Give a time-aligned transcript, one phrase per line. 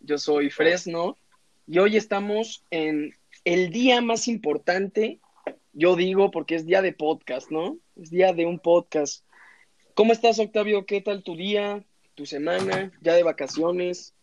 [0.00, 1.16] Yo soy Fresno
[1.66, 3.14] y hoy estamos en
[3.44, 5.20] el día más importante,
[5.72, 7.78] yo digo, porque es día de podcast, ¿no?
[7.96, 9.24] Es día de un podcast.
[9.94, 10.84] ¿Cómo estás, Octavio?
[10.86, 14.14] ¿Qué tal tu día, tu semana, ya de vacaciones?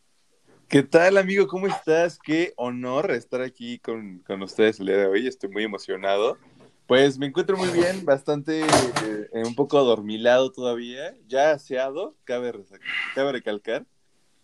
[0.68, 1.48] ¿Qué tal, amigo?
[1.48, 2.20] ¿Cómo estás?
[2.20, 5.28] Qué honor estar aquí con, con ustedes el día de hoy.
[5.28, 6.38] Estoy muy emocionado.
[6.86, 12.52] Pues me encuentro muy bien, bastante, eh, un poco adormilado todavía, ya aseado, cabe,
[13.14, 13.86] cabe recalcar,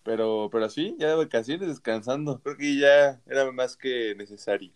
[0.05, 4.72] pero, pero sí, ya de vacaciones, descansando, creo que ya era más que necesario.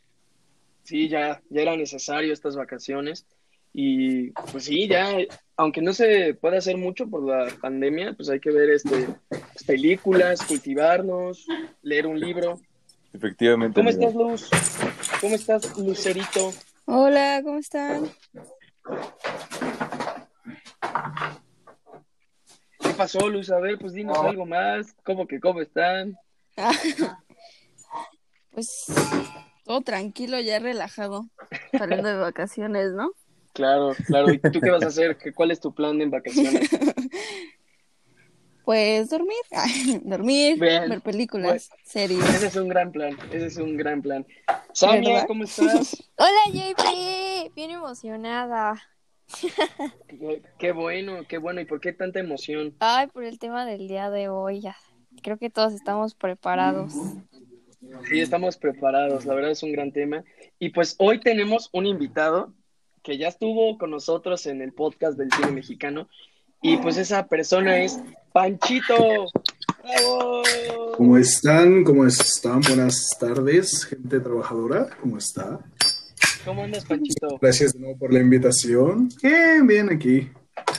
[0.84, 3.28] Sí, ya, ya era necesario estas vacaciones
[3.72, 5.12] y pues sí, ya,
[5.56, 9.08] aunque no se puede hacer mucho por la pandemia, pues hay que ver este,
[9.68, 11.46] películas, cultivarnos,
[11.84, 12.60] leer un libro.
[13.14, 13.80] Efectivamente.
[13.80, 14.50] ¿Cómo estás, Luz?
[15.22, 16.52] ¿Cómo estás, Lucerito?
[16.86, 18.10] Hola, ¿cómo están?
[23.00, 23.50] ¿Qué pasó, Luz?
[23.50, 24.94] A ver, pues dinos algo más.
[25.06, 26.18] ¿Cómo que cómo están?
[28.52, 28.88] pues
[29.64, 31.30] todo tranquilo, ya relajado,
[31.72, 33.12] saliendo de vacaciones, ¿no?
[33.54, 34.34] Claro, claro.
[34.34, 35.18] ¿Y tú qué vas a hacer?
[35.34, 36.70] ¿Cuál es tu plan en vacaciones?
[38.66, 39.40] Pues dormir,
[40.04, 42.24] dormir, ver películas, series.
[42.36, 44.28] Ese es un gran plan, ese es un gran plan.
[44.74, 45.98] Samia, ¿cómo estás?
[46.18, 48.80] Hola JP, bien emocionada.
[50.58, 51.62] Qué, bueno, qué bueno.
[51.62, 52.76] ¿Y por qué tanta emoción?
[52.80, 54.62] Ay, por el tema del día de hoy.
[54.62, 54.76] Ya.
[55.22, 56.94] Creo que todos estamos preparados.
[58.10, 59.26] Sí, estamos preparados.
[59.26, 60.24] La verdad es un gran tema.
[60.60, 62.54] Y pues hoy tenemos un invitado
[63.04, 66.08] que ya estuvo con nosotros en el podcast del cine mexicano.
[66.62, 68.00] Y pues esa persona es
[68.34, 69.28] Panchito.
[69.82, 70.44] ¡Bravo!
[70.98, 71.84] ¿Cómo están?
[71.86, 72.60] ¿Cómo están?
[72.62, 74.90] Buenas tardes, gente trabajadora.
[75.00, 75.60] ¿Cómo está?
[76.46, 77.38] ¿Cómo andas, Panchito?
[77.42, 79.10] Gracias de nuevo por la invitación.
[79.22, 80.30] Bien, bien aquí.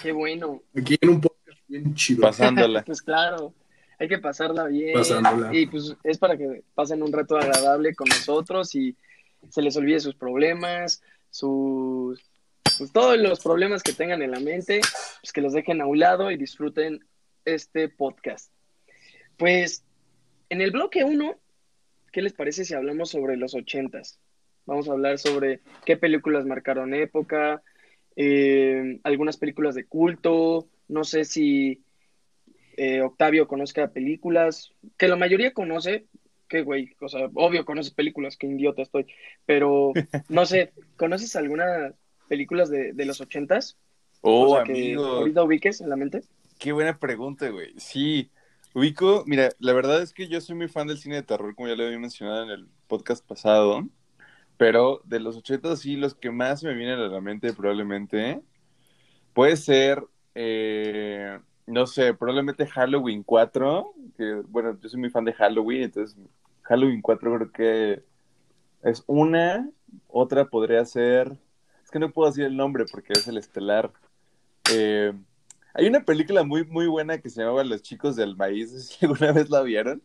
[0.02, 0.62] Qué bueno.
[0.76, 2.22] Aquí en un podcast bien chido.
[2.22, 2.82] Pasándola.
[2.86, 3.54] pues claro,
[3.98, 4.94] hay que pasarla bien.
[4.94, 5.54] Pasándola.
[5.54, 8.96] Y pues es para que pasen un rato agradable con nosotros y
[9.50, 12.20] se les olvide sus problemas, sus
[12.78, 14.80] pues todos los problemas que tengan en la mente,
[15.20, 17.04] pues que los dejen a un lado y disfruten
[17.44, 18.50] este podcast.
[19.36, 19.84] Pues
[20.48, 21.34] en el bloque 1,
[22.12, 24.18] ¿qué les parece si hablamos sobre los ochentas?
[24.70, 27.60] Vamos a hablar sobre qué películas marcaron época,
[28.14, 31.82] eh, algunas películas de culto, no sé si
[32.76, 36.06] eh, Octavio conozca películas, que la mayoría conoce,
[36.46, 39.06] qué güey, o sea, obvio conoces películas, qué idiota estoy,
[39.44, 39.90] pero
[40.28, 41.92] no sé, ¿conoces algunas
[42.28, 43.76] películas de, de los ochentas?
[44.20, 45.04] Oh, amigo.
[45.04, 46.20] ahorita ubiques en la mente.
[46.60, 47.72] Qué buena pregunta, güey.
[47.76, 48.30] Sí,
[48.72, 51.66] ubico, mira, la verdad es que yo soy muy fan del cine de terror, como
[51.66, 53.84] ya lo había mencionado en el podcast pasado,
[54.60, 58.42] pero de los 80 sí, los que más me vienen a la mente probablemente
[59.32, 60.04] puede ser,
[60.34, 66.14] eh, no sé, probablemente Halloween 4, que bueno, yo soy muy fan de Halloween, entonces
[66.60, 68.02] Halloween 4 creo que
[68.82, 69.66] es una,
[70.08, 71.34] otra podría ser,
[71.82, 73.90] es que no puedo decir el nombre porque es el estelar.
[74.70, 75.14] Eh,
[75.72, 79.32] hay una película muy, muy buena que se llamaba Los chicos del maíz, si alguna
[79.32, 80.02] vez la vieron.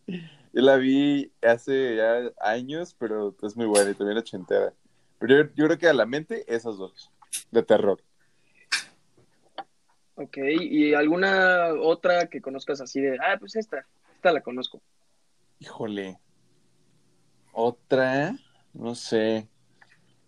[0.56, 4.74] Yo la vi hace ya años, pero es muy buena y también ochentera.
[5.20, 7.12] Pero yo, yo creo que a la mente esas dos,
[7.52, 8.02] de terror.
[10.16, 14.82] Ok, ¿y alguna otra que conozcas así de, ah, pues esta, esta la conozco?
[15.60, 16.20] Híjole.
[17.52, 18.38] Otra,
[18.74, 19.50] no sé.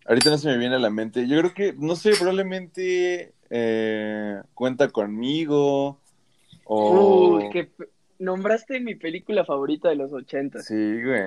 [0.04, 1.26] Ahorita no se me viene a la mente.
[1.26, 5.98] Yo creo que, no sé, probablemente eh, Cuenta conmigo.
[6.64, 7.38] O...
[7.38, 7.70] Uy, que
[8.18, 10.62] nombraste mi película favorita de los 80.
[10.62, 11.26] Sí, güey.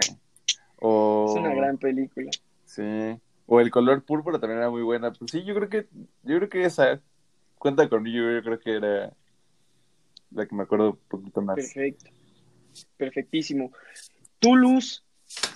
[0.77, 1.25] O...
[1.29, 2.31] Es una gran película.
[2.65, 3.19] Sí.
[3.45, 5.11] O El color púrpura también era muy buena.
[5.11, 5.87] Pues sí, yo creo que,
[6.23, 7.01] yo creo que esa
[7.61, 9.13] Cuenta conmigo, yo creo que era
[10.31, 11.57] la que me acuerdo un poquito más.
[11.57, 12.09] Perfecto.
[12.97, 13.71] Perfectísimo.
[14.39, 15.03] ¿Tú, Luz,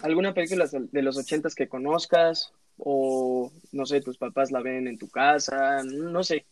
[0.04, 2.54] alguna película de los ochentas que conozcas?
[2.78, 6.46] O, no sé, tus papás la ven en tu casa, no sé.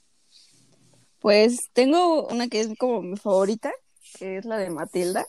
[1.20, 3.72] Pues tengo una que es como mi favorita,
[4.18, 5.26] que es la de Matilda.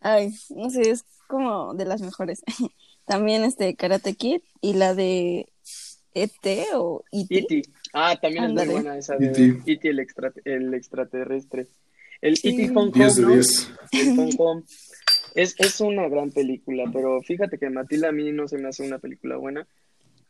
[0.00, 2.42] Ay, no sé, es como de las mejores.
[3.04, 5.48] También este Karate Kid y la de
[6.14, 6.66] E.T.
[6.74, 7.56] o E.T.
[7.58, 9.88] E ah, también es muy buena esa de E.T.
[9.88, 10.06] el,
[10.44, 11.68] el extraterrestre.
[12.20, 12.68] El E.T.
[12.68, 13.34] Hong Kong, ¿no?
[13.34, 14.64] El Hong Kong.
[15.34, 18.82] Es, es una gran película, pero fíjate que Matilda a mí no se me hace
[18.82, 19.66] una película buena.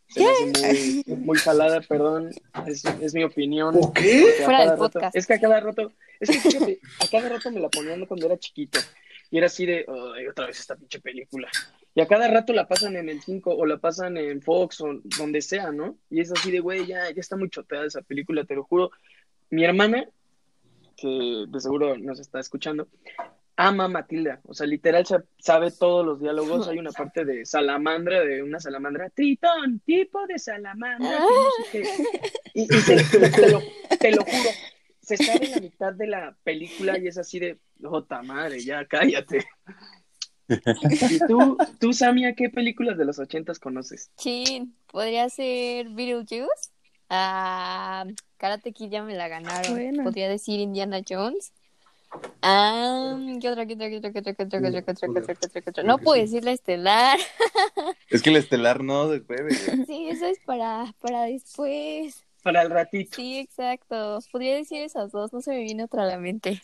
[0.08, 2.31] Se me hace muy, muy jalada, perdón.
[2.66, 3.75] Es, es mi opinión.
[3.78, 4.34] ¿Por qué?
[4.44, 5.14] Fuera del podcast.
[5.14, 8.26] es que a cada rato, es que fíjate, a cada rato me la ponían cuando
[8.26, 8.78] era chiquito.
[9.31, 9.84] Y era así de,
[10.16, 11.49] ay, otra vez esta pinche película.
[11.94, 15.00] Y a cada rato la pasan en el 5 o la pasan en Fox o
[15.19, 15.99] donde sea, ¿no?
[16.08, 18.90] Y es así de, güey, ya, ya está muy choteada esa película, te lo juro.
[19.50, 20.08] Mi hermana,
[20.96, 22.88] que de seguro nos está escuchando,
[23.58, 24.40] ama Matilda.
[24.44, 25.05] O sea, literal
[25.38, 26.69] sabe todos los diálogos.
[26.69, 31.19] Hay una parte de salamandra, de una salamandra, tritón, tipo de salamandra,
[32.55, 32.96] Y, te,
[33.50, 33.60] lo,
[33.99, 34.50] te, lo, juro,
[35.02, 38.84] se sabe en la mitad de la película y es así de, jota madre, ya
[38.87, 39.44] cállate.
[40.49, 44.10] ¿Y tú, tú, Samia, qué películas de los ochentas conoces?
[44.16, 46.70] Sí, podría ser Beetlejuice.
[47.10, 48.06] Ah,
[48.37, 50.05] Karate Kid ya me la ganaron.
[50.05, 51.52] Podría decir Indiana Jones.
[52.43, 55.34] Ah, ¿qué otra, qué otra, qué otra, qué otra, qué otra, qué otra, qué otra,
[55.34, 57.19] qué otra, qué otra, No puedo decir la estelar.
[58.10, 59.55] Es que la estelar no se puede.
[59.87, 62.25] Sí, eso es para, para después.
[62.43, 63.16] Para el ratito.
[63.16, 64.20] Sí, exacto.
[64.32, 66.62] Podría decir esas dos, no se me viene otra a la mente.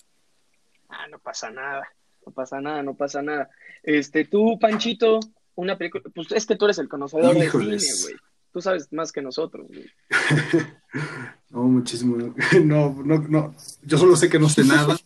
[0.89, 1.87] Ah, no pasa nada.
[2.25, 3.51] No pasa nada, no pasa nada.
[3.83, 5.21] Este, tú, Panchito,
[5.57, 8.15] una película, pues es que tú eres el conocedor de cine, güey.
[8.53, 9.91] Tú sabes más que nosotros, güey.
[11.51, 12.35] no, muchísimo.
[12.65, 13.55] No, no, no.
[13.83, 14.97] Yo solo sé que no sé nada.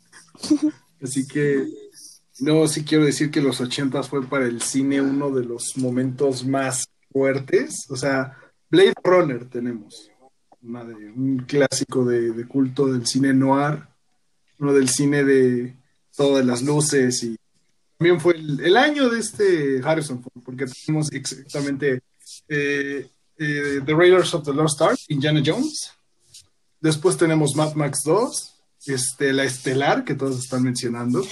[1.03, 1.67] Así que,
[2.41, 6.45] no, sí quiero decir que los ochentas fue para el cine uno de los momentos
[6.45, 7.87] más fuertes.
[7.89, 8.37] O sea,
[8.71, 10.11] Blade Runner tenemos.
[10.61, 13.87] Un clásico de, de culto del cine noir.
[14.59, 15.77] Uno del cine de
[16.17, 17.37] todas las luces y
[17.99, 22.01] también fue el, año de este Harrison Ford, porque tenemos exactamente
[22.47, 25.93] eh, eh, The Raiders of the Lost Ark, Indiana Jones.
[26.81, 28.55] Después tenemos Mad Max 2,
[28.89, 31.25] este, La Estelar, que todos están mencionando,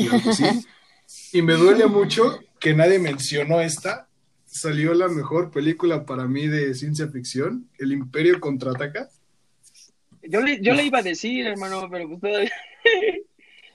[1.32, 4.08] Y me duele mucho que nadie mencionó esta.
[4.44, 9.08] Salió la mejor película para mí de ciencia ficción, El Imperio Contraataca.
[10.22, 12.52] Yo le, yo le iba a decir, hermano, pero pues todavía...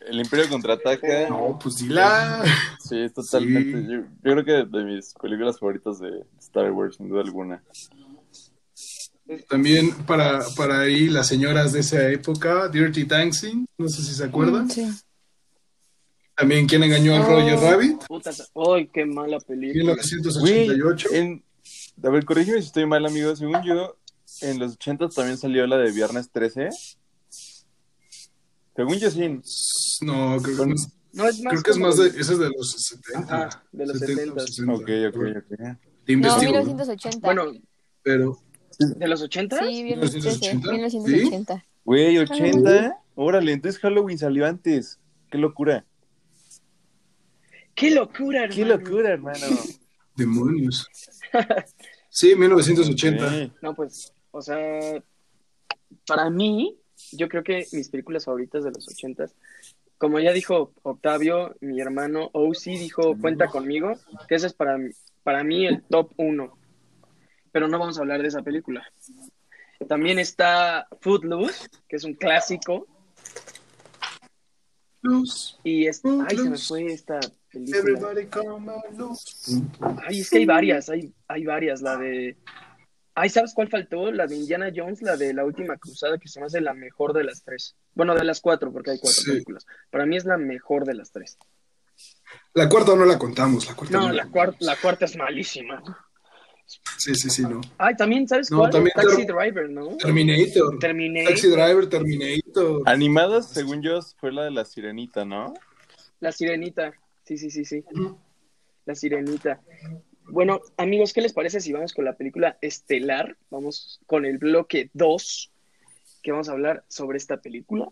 [0.07, 1.29] El Imperio contraataca.
[1.29, 2.43] No, pues dila.
[2.79, 3.85] Sí, totalmente.
[3.87, 7.63] Yo, creo que de mis películas favoritas de Star Wars, sin duda alguna.
[9.47, 14.25] También para, para ahí las señoras de esa época, Dirty Dancing, no sé si se
[14.25, 14.69] acuerdan.
[14.69, 14.89] Sí.
[16.35, 17.61] También ¿Quién engañó al Roger oh.
[17.61, 18.01] Rabbit?
[18.55, 19.93] ¡Ay, qué mala película!
[19.95, 21.09] 1988.
[22.03, 23.35] a ver, corrígeme si estoy mal, amigo.
[23.35, 23.97] Según yo,
[24.41, 26.69] en los 80 también salió la de Viernes 13.
[28.75, 29.39] Según yo sí.
[30.01, 30.73] No, creo que,
[31.13, 33.63] no, es más creo que es más de, ese es de los 70.
[33.71, 34.47] de los 70.
[34.47, 34.73] 70.
[34.73, 35.59] Ok, ok, ok.
[36.07, 37.19] No, 1980.
[37.21, 37.51] Bueno,
[38.01, 38.41] pero...
[38.95, 39.59] ¿De los 80?
[39.67, 40.71] Sí, 1980.
[40.71, 41.65] 1980.
[41.83, 42.97] Güey, 80.
[43.15, 44.99] Órale, entonces Halloween salió antes.
[45.29, 45.85] Qué locura.
[47.75, 48.55] Qué locura, hermano.
[48.55, 49.47] Qué locura, hermano.
[50.15, 50.87] Demonios.
[52.13, 53.53] Sí, 1980.
[53.61, 55.01] No, pues, o sea,
[56.05, 56.77] para mí,
[57.13, 59.33] yo creo que mis películas favoritas de los ochentas,
[59.97, 63.93] como ya dijo Octavio, mi hermano OC dijo cuenta conmigo,
[64.27, 64.77] que ese es para,
[65.23, 66.57] para mí el top uno.
[67.51, 68.85] Pero no vamos a hablar de esa película.
[69.87, 72.87] También está Footloose, que es un clásico.
[75.63, 77.19] Y es, ay, se me fue esta
[77.51, 78.13] película.
[80.07, 81.81] Ay, es que hay varias, hay, hay varias.
[81.81, 82.37] La de
[83.13, 84.11] Ay, ¿sabes cuál faltó?
[84.11, 87.13] La de Indiana Jones, la de la última cruzada, que se me hace la mejor
[87.13, 87.75] de las tres.
[87.93, 89.65] Bueno, de las cuatro, porque hay cuatro películas.
[89.89, 91.37] Para mí es la mejor de las tres.
[92.53, 93.97] La cuarta no la contamos, la cuarta.
[93.97, 95.83] No, la, cuarta, la cuarta es malísima.
[96.97, 97.61] Sí, sí, sí, no.
[97.77, 98.71] Ay, también, ¿sabes cuál?
[98.71, 99.97] Taxi Driver, ¿no?
[99.97, 100.79] Terminator.
[100.79, 101.29] Terminator.
[101.29, 102.83] Taxi Driver, Terminator.
[102.85, 105.53] Animadas, según yo, fue la de la Sirenita, ¿no?
[106.19, 107.83] La Sirenita, sí, sí, sí, sí.
[108.85, 109.61] La Sirenita.
[110.25, 113.35] Bueno, amigos, ¿qué les parece si vamos con la película Estelar?
[113.49, 115.51] Vamos con el bloque 2,
[116.21, 117.89] que vamos a hablar sobre esta película.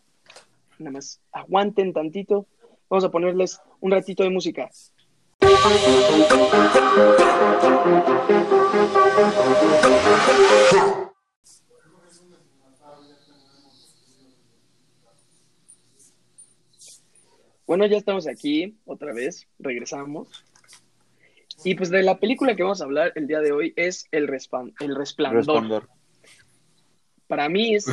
[0.78, 2.48] Nada más aguanten tantito.
[2.90, 4.70] Vamos a ponerles un ratito de música.
[17.70, 20.28] Bueno, ya estamos aquí otra vez, regresamos.
[21.64, 24.30] Y pues de la película que vamos a hablar el día de hoy es El,
[24.80, 25.90] el Resplandor.
[27.28, 27.86] Para mí es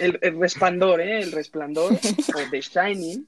[0.00, 1.22] El, Resplandor, ¿eh?
[1.22, 3.26] El Resplandor o The Shining,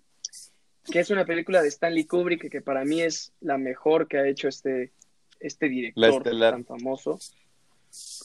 [0.90, 4.26] que es una película de Stanley Kubrick que para mí es la mejor que ha
[4.26, 4.92] hecho este,
[5.40, 7.18] este director tan famoso,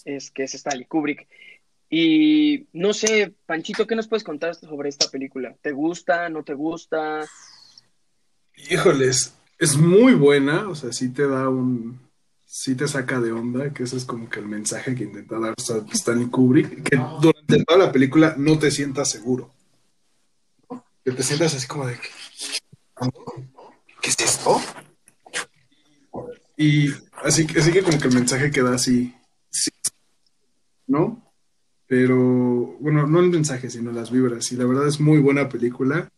[0.05, 1.27] es que es Stanley Kubrick.
[1.89, 5.55] Y no sé, Panchito, ¿qué nos puedes contar sobre esta película?
[5.61, 6.27] ¿Te gusta?
[6.29, 7.27] ¿No te gusta?
[8.69, 11.99] Híjoles, es muy buena, o sea, sí te da un,
[12.45, 15.55] sí te saca de onda, que ese es como que el mensaje que intenta dar
[15.57, 19.51] Stanley Kubrick, que durante toda la película no te sientas seguro.
[21.03, 21.97] Que te sientas así como de,
[24.01, 24.61] ¿qué es esto?
[26.57, 26.89] Y
[27.23, 29.13] así, así que como que el mensaje queda así,
[30.87, 31.23] ¿no?
[31.87, 34.51] Pero, bueno, no el mensaje, sino las vibras.
[34.51, 36.09] Y la verdad es muy buena película.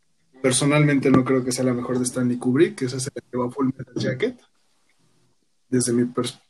[0.42, 3.50] Personalmente no creo que sea la mejor de Stanley Kubrick, que es esa que va
[3.50, 4.40] Full Metal Jacket,
[5.68, 6.10] desde mi,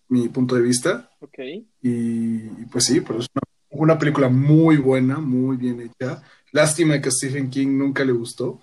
[0.10, 1.10] mi punto de vista.
[1.22, 1.40] Ok.
[1.82, 6.22] Y, pues sí, pero es una, una película muy buena, muy bien hecha.
[6.52, 8.62] Lástima que a Stephen King nunca le gustó.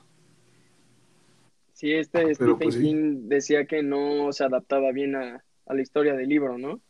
[1.82, 6.28] Sí, este Stephen pues, King decía que no se adaptaba bien a, la historia del
[6.28, 6.80] libro, ¿no?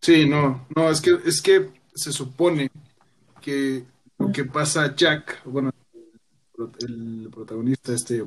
[0.00, 2.68] Sí, no, no, es que, es que se supone
[3.40, 3.84] que
[4.18, 5.70] lo que pasa a Jack, bueno,
[6.80, 8.24] el protagonista, este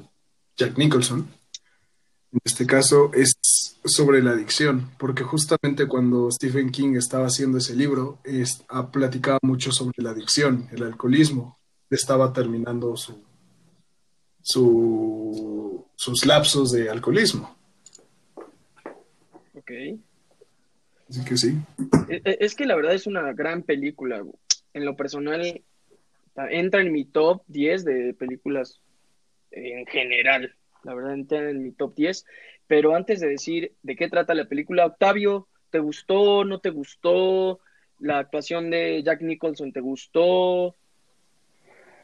[0.55, 1.27] Jack Nicholson,
[2.31, 3.33] en este caso es
[3.83, 9.39] sobre la adicción, porque justamente cuando Stephen King estaba haciendo ese libro, es, ha platicado
[9.41, 13.28] mucho sobre la adicción, el alcoholismo, estaba terminando su,
[14.41, 17.55] su, sus lapsos de alcoholismo.
[19.53, 19.71] Ok.
[21.09, 21.57] Así que sí.
[22.09, 24.23] E, e, es que la verdad es una gran película.
[24.73, 25.61] En lo personal,
[26.49, 28.79] entra en mi top 10 de películas
[29.51, 30.55] en general.
[30.83, 32.25] La verdad, entra en mi top 10.
[32.67, 36.45] Pero antes de decir de qué trata la película, Octavio, ¿te gustó?
[36.45, 37.59] ¿No te gustó?
[37.99, 40.75] ¿La actuación de Jack Nicholson te gustó?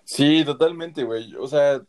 [0.03, 1.33] Sí, totalmente, güey.
[1.35, 1.81] O sea,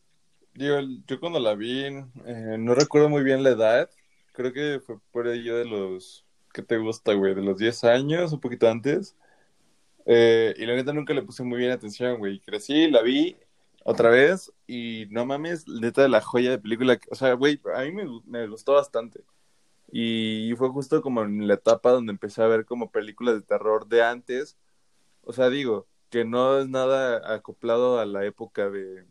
[0.58, 3.90] yo, yo cuando la vi, eh, no recuerdo muy bien la edad.
[4.32, 6.24] Creo que fue por ahí de los.
[6.52, 7.34] ¿Qué te gusta, güey?
[7.34, 9.16] De los 10 años, un poquito antes.
[10.06, 12.40] Eh, y la neta nunca le puse muy bien atención, güey.
[12.40, 13.36] Crecí, la vi
[13.84, 16.98] otra vez y no mames, neta de la joya de película.
[17.10, 19.24] O sea, güey, a mí me, me gustó bastante.
[19.92, 23.88] Y fue justo como en la etapa donde empecé a ver como películas de terror
[23.88, 24.58] de antes.
[25.22, 29.06] O sea, digo, que no es nada acoplado a la época de,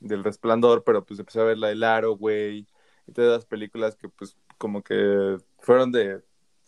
[0.00, 2.66] del Resplandor, pero pues empecé a ver la del Aro, güey,
[3.06, 6.22] y todas las películas que pues como que fueron de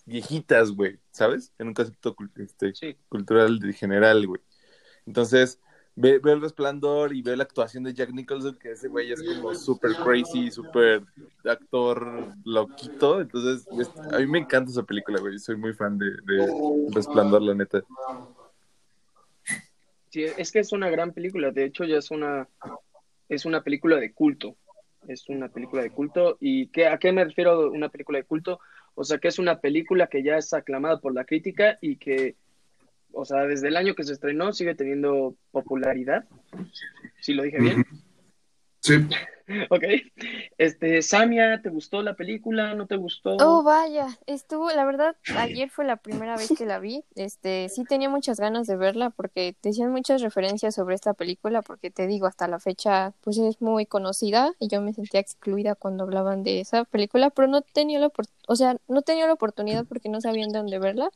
[0.04, 1.52] viejitas, güey, ¿sabes?
[1.58, 4.40] En un concepto este, cultural de general, güey.
[5.04, 5.60] Entonces,
[5.96, 9.54] veo el resplandor y veo la actuación de Jack Nicholson, que ese güey es como
[9.54, 11.02] súper crazy, súper
[11.44, 13.20] actor loquito.
[13.20, 13.66] Entonces,
[14.12, 15.38] a mí me encanta esa película, güey.
[15.38, 17.82] Soy muy fan de, de Resplandor, la neta.
[20.10, 21.50] Sí, es que es una gran película.
[21.50, 22.48] De hecho, ya es una
[23.28, 24.56] es una película de culto.
[25.08, 26.36] Es una película de culto.
[26.40, 28.60] ¿Y qué, a qué me refiero una película de culto?
[28.94, 32.36] O sea, que es una película que ya es aclamada por la crítica y que,
[33.12, 36.24] o sea, desde el año que se estrenó sigue teniendo popularidad.
[37.20, 37.84] Si lo dije bien.
[38.86, 38.94] Sí.
[39.70, 39.82] ok.
[40.58, 42.74] Este, Samia, ¿te gustó la película?
[42.74, 43.36] ¿No te gustó?
[43.40, 47.02] Oh, vaya, estuvo, la verdad, ayer fue la primera vez que la vi.
[47.16, 51.90] Este, sí tenía muchas ganas de verla porque decían muchas referencias sobre esta película, porque
[51.90, 56.04] te digo, hasta la fecha, pues es muy conocida y yo me sentía excluida cuando
[56.04, 58.12] hablaban de esa película, pero no tenía la
[58.46, 61.10] o sea, no tenía la oportunidad porque no sabían dónde verla.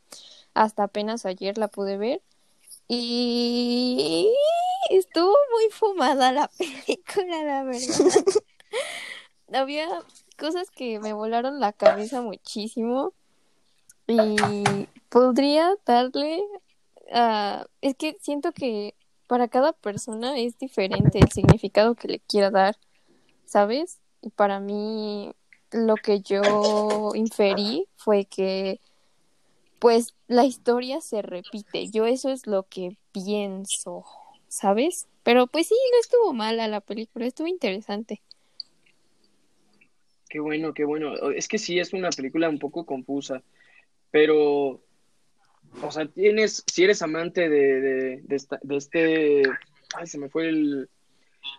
[0.55, 2.21] Hasta apenas ayer la pude ver
[2.93, 4.29] y
[4.91, 8.25] estuvo muy fumada la película, la verdad.
[9.55, 9.87] Había
[10.37, 13.13] cosas que me volaron la cabeza muchísimo.
[14.09, 14.37] Y
[15.09, 16.43] podría darle
[17.13, 17.65] a...
[17.81, 18.97] Es que siento que
[19.29, 22.77] para cada persona es diferente el significado que le quiera dar,
[23.45, 24.01] ¿sabes?
[24.21, 25.33] Y para mí
[25.71, 28.81] lo que yo inferí fue que
[29.81, 31.91] pues la historia se repite.
[31.91, 34.05] Yo eso es lo que pienso,
[34.47, 35.09] ¿sabes?
[35.25, 38.23] Pero pues sí, no estuvo mala la película, estuvo interesante.
[40.29, 41.31] Qué bueno, qué bueno.
[41.31, 43.43] Es que sí, es una película un poco confusa,
[44.11, 44.83] pero,
[45.83, 49.43] o sea, tienes, si eres amante de, de, este,
[49.97, 50.89] ay, se me fue el,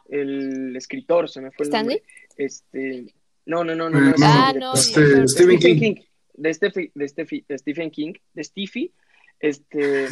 [0.10, 2.04] el escritor, se me fue el nombre.
[2.38, 3.14] Este,
[3.48, 4.00] no, no, no, no.
[4.00, 5.96] no, ah, no, este, Stephen King
[6.34, 8.92] de, Steffi, de, Stephen King, de Steffi,
[9.40, 10.08] este,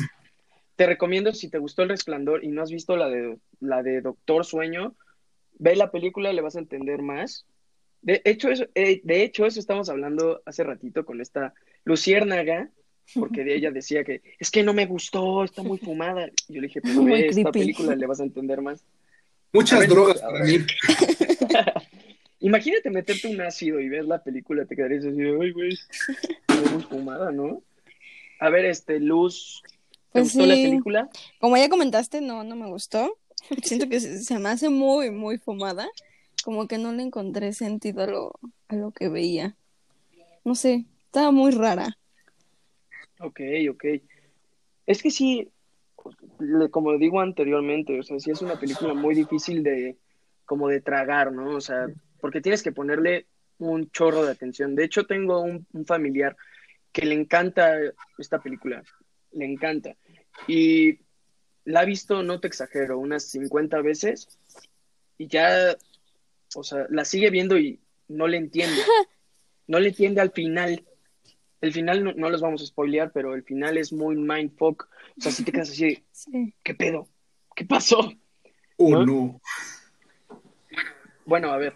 [0.76, 4.02] te recomiendo si te gustó El Resplandor y no has visto la de, la de
[4.02, 4.96] Doctor Sueño,
[5.58, 7.46] ve la película y le vas a entender más.
[8.02, 12.70] De hecho, eso, eh, de hecho, eso estamos hablando hace ratito con esta Luciérnaga,
[13.14, 16.28] porque de ella decía que es que no me gustó, está muy fumada.
[16.48, 18.84] Y yo le dije, pero ve esta película y le vas a entender más.
[19.52, 20.60] Muchas drogas para mí.
[22.42, 25.78] Imagínate meterte un ácido y ver la película, te quedarías así, ay, güey,
[26.72, 27.62] muy fumada, ¿no?
[28.40, 29.70] A ver, este, Luz, ¿te
[30.14, 31.10] pues gustó la película?
[31.40, 33.18] Como ya comentaste, no, no me gustó.
[33.64, 35.88] Siento que se, me hace muy, muy fumada.
[36.44, 39.58] Como que no le encontré sentido a lo, a lo que veía.
[40.46, 41.98] No sé, estaba muy rara.
[43.20, 43.86] Ok, ok.
[44.86, 45.52] Es que sí,
[46.72, 49.98] como digo anteriormente, o sea, sí es una película muy difícil de,
[50.46, 51.56] como de tragar, ¿no?
[51.56, 51.88] O sea,
[52.20, 54.76] porque tienes que ponerle un chorro de atención.
[54.76, 56.36] De hecho, tengo un, familiar
[56.92, 57.78] que le encanta
[58.18, 58.84] esta película,
[59.32, 59.96] le encanta.
[60.48, 61.00] Y
[61.66, 64.40] la ha visto, no te exagero, unas 50 veces
[65.18, 65.78] y ya,
[66.56, 68.82] o sea, la sigue viendo y no le entiende.
[69.68, 70.84] No le entiende al final.
[71.62, 74.90] El final no, no los vamos a spoilear, pero el final es muy mindfuck.
[75.16, 76.04] O sea, si te quedas así,
[76.64, 77.08] ¿qué pedo?
[77.56, 78.12] ¿Qué pasó?
[78.78, 79.40] Oh, no.
[81.24, 81.76] Bueno, a ver,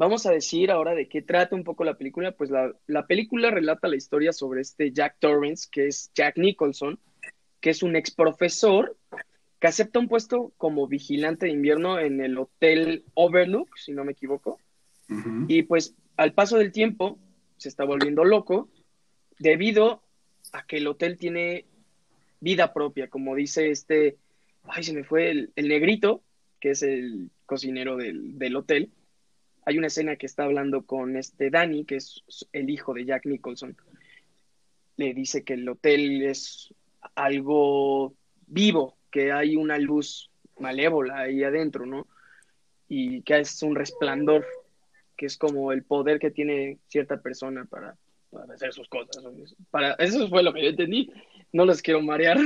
[0.00, 2.32] vamos a decir ahora de qué trata un poco la película.
[2.32, 6.98] Pues la, la película relata la historia sobre este Jack Torrance, que es Jack Nicholson,
[7.60, 8.96] que es un ex profesor
[9.60, 14.12] que acepta un puesto como vigilante de invierno en el Hotel Overlook, si no me
[14.12, 14.58] equivoco.
[15.48, 17.18] Y pues al paso del tiempo
[17.58, 18.70] se está volviendo loco
[19.38, 20.02] debido
[20.52, 21.66] a que el hotel tiene
[22.40, 24.16] vida propia, como dice este,
[24.64, 26.22] ay, se me fue el, negrito,
[26.58, 28.90] que es el cocinero del, del, hotel.
[29.64, 33.26] Hay una escena que está hablando con este Danny, que es el hijo de Jack
[33.26, 33.76] Nicholson.
[34.96, 36.74] Le dice que el hotel es
[37.14, 38.14] algo
[38.46, 42.06] vivo, que hay una luz malévola ahí adentro, ¿no?
[42.88, 44.46] Y que es un resplandor,
[45.16, 47.96] que es como el poder que tiene cierta persona para,
[48.52, 49.22] hacer sus cosas.
[49.70, 51.10] Para, eso fue lo que yo entendí.
[51.52, 52.38] No los quiero marear,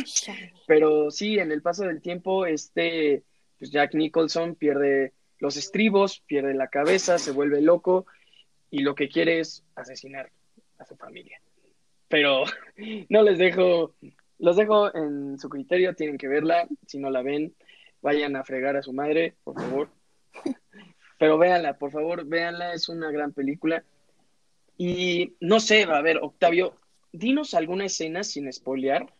[0.66, 3.22] pero sí, en el paso del tiempo, este,
[3.58, 5.12] pues Jack Nicholson pierde
[5.44, 8.06] los estribos, pierde la cabeza, se vuelve loco
[8.70, 10.30] y lo que quiere es asesinar
[10.78, 11.38] a su familia.
[12.08, 12.44] Pero
[13.10, 13.94] no les dejo
[14.38, 16.66] los dejo en su criterio, tienen que verla.
[16.86, 17.54] Si no la ven,
[18.00, 19.88] vayan a fregar a su madre, por favor.
[21.18, 23.84] Pero véanla, por favor, véanla, es una gran película.
[24.76, 26.74] Y no sé, a ver, Octavio,
[27.12, 29.12] dinos alguna escena sin spoilear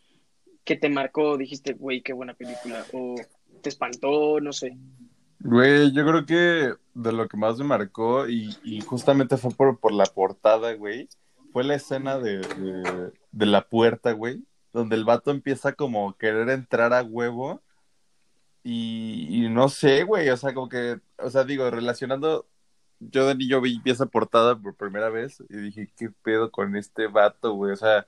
[0.63, 3.15] que te marcó, dijiste, güey, qué buena película, o
[3.61, 4.75] te espantó, no sé.
[5.39, 9.91] Güey, yo creo que de lo que más me marcó, y, justamente fue por, por
[9.91, 11.09] la portada, güey,
[11.51, 12.41] fue la escena de,
[13.31, 14.43] de la puerta, güey,
[14.73, 17.61] donde el vato empieza como a querer entrar a huevo
[18.67, 22.47] y, no sé, güey, o sea, como que, o sea, digo, relacionando,
[22.99, 27.05] yo y yo vi esa portada por primera vez y dije, ¿qué pedo con este
[27.05, 27.73] vato, güey?
[27.73, 28.07] O sea,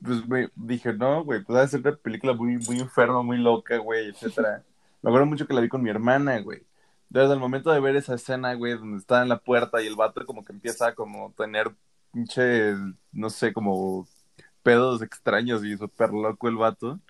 [0.00, 0.22] pues
[0.54, 4.64] dije, no, güey, pues debe ser una película muy, muy enferma, muy loca, güey, etcétera.
[5.02, 6.62] Me acuerdo mucho que la vi con mi hermana, güey.
[7.08, 9.96] Desde el momento de ver esa escena, güey, donde está en la puerta y el
[9.96, 11.74] vato como que empieza a como tener
[12.12, 12.74] pinche,
[13.12, 14.06] no sé, como
[14.62, 17.00] pedos extraños y súper loco el vato.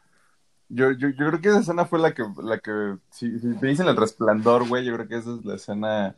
[0.69, 3.69] Yo, yo, yo, creo que esa escena fue la que, la que, si, si me
[3.69, 6.15] dicen el resplandor, güey, yo creo que esa es la escena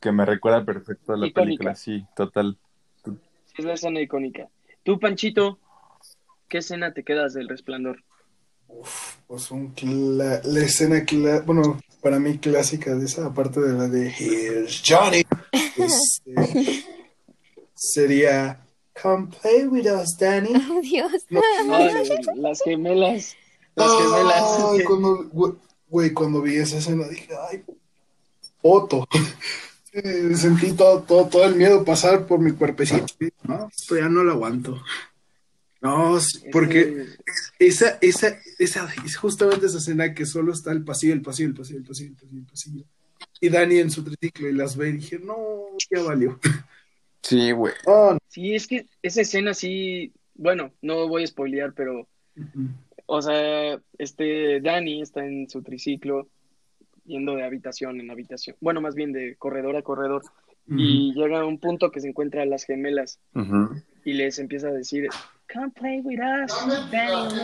[0.00, 2.56] que me recuerda perfecto a la película, sí, total.
[3.56, 4.48] Es la escena icónica.
[4.84, 5.58] Tú, Panchito,
[6.48, 8.02] ¿qué escena te quedas del resplandor?
[9.26, 9.74] Pues un
[10.16, 11.04] la escena,
[11.44, 15.24] bueno, para mí clásica de esa, aparte de la de Here's Johnny,
[15.76, 16.84] este,
[17.74, 18.60] sería
[19.00, 20.50] Come play with us, Danny.
[20.54, 21.26] Oh, Dios.
[22.36, 23.36] las gemelas.
[23.74, 24.58] Las gemelas.
[24.72, 25.30] Ay, cuando,
[25.88, 27.62] güey, cuando vi esa escena dije, ay,
[28.62, 29.06] Otto.
[30.36, 33.06] Sentí todo, todo, todo el miedo pasar por mi cuerpecito.
[33.44, 34.80] No, esto ya no lo aguanto.
[35.80, 36.18] No,
[36.50, 37.06] porque
[37.58, 41.54] esa, esa, esa, es justamente esa escena que solo está el pasillo, el pasillo, el
[41.54, 42.84] pasillo, el pasillo, el pasillo, el pasillo.
[43.40, 45.36] Y Dani en su triciclo y las ve y dije, no,
[45.90, 46.38] ya valió.
[47.20, 47.74] Sí, güey.
[47.84, 52.08] Oh, sí, es que esa escena sí, bueno, no voy a spoilear, pero,
[53.06, 56.28] o sea, este, Danny está en su triciclo
[57.04, 60.22] yendo de habitación en habitación, bueno, más bien de corredor a corredor,
[60.70, 63.20] y llega a un punto que se encuentra a las gemelas
[64.04, 65.08] y les empieza a decir,
[65.50, 66.52] Come play with us,
[66.90, 67.40] Danny.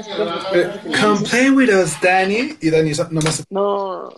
[0.53, 2.55] Eh, come play with us, Danny.
[2.61, 3.47] Y Danny nomás.
[3.49, 4.11] No,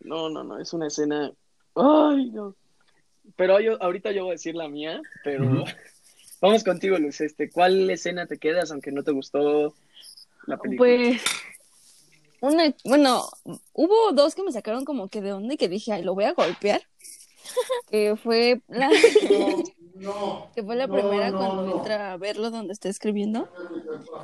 [0.00, 1.30] no, no, no, es una escena.
[1.74, 2.56] Ay, no.
[3.36, 5.44] Pero yo, ahorita yo voy a decir la mía, pero
[6.40, 7.20] vamos contigo, Luz.
[7.20, 9.74] Este, ¿Cuál escena te quedas aunque no te gustó
[10.46, 10.88] la película?
[10.88, 11.22] Pues,
[12.40, 13.24] una, bueno,
[13.74, 16.32] hubo dos que me sacaron como que de dónde que dije, ay, lo voy a
[16.32, 16.80] golpear.
[17.90, 18.90] Que fue la,
[20.54, 23.48] que fue la primera cuando entra a verlo donde está escribiendo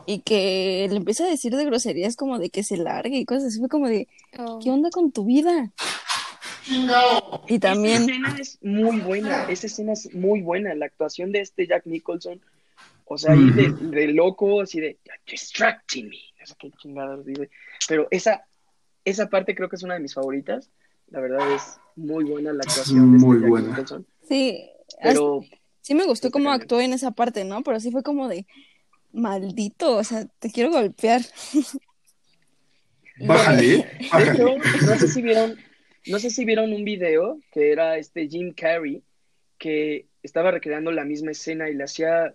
[0.07, 3.45] y que le empieza a decir de groserías como de que se largue y cosas
[3.45, 3.59] así.
[3.59, 4.73] Fue como de, ¿qué oh.
[4.73, 5.73] onda con tu vida?
[7.49, 8.03] Y también.
[8.03, 9.45] Esa escena es muy buena.
[9.51, 10.75] Esa escena es muy buena.
[10.75, 12.41] La actuación de este Jack Nicholson.
[13.05, 16.17] O sea, ahí de, loco, así de distracting me.
[16.39, 17.51] No sé qué chingados dice.
[17.89, 18.47] Pero esa,
[19.05, 20.71] esa parte creo que es una de mis favoritas.
[21.11, 24.07] La verdad es muy buena la actuación de Jack Nicholson.
[24.29, 24.71] Sí,
[25.03, 25.43] pero.
[25.83, 27.63] Sí me gustó cómo actuó en esa parte, ¿no?
[27.63, 28.47] Pero sí fue como de
[29.13, 31.23] maldito, o sea, te quiero golpear.
[33.27, 33.87] Bájale.
[34.13, 34.59] Bájale.
[34.59, 35.57] no sé si vieron
[36.07, 39.03] no sé si vieron un video que era este Jim Carrey,
[39.59, 42.35] que estaba recreando la misma escena y la hacía.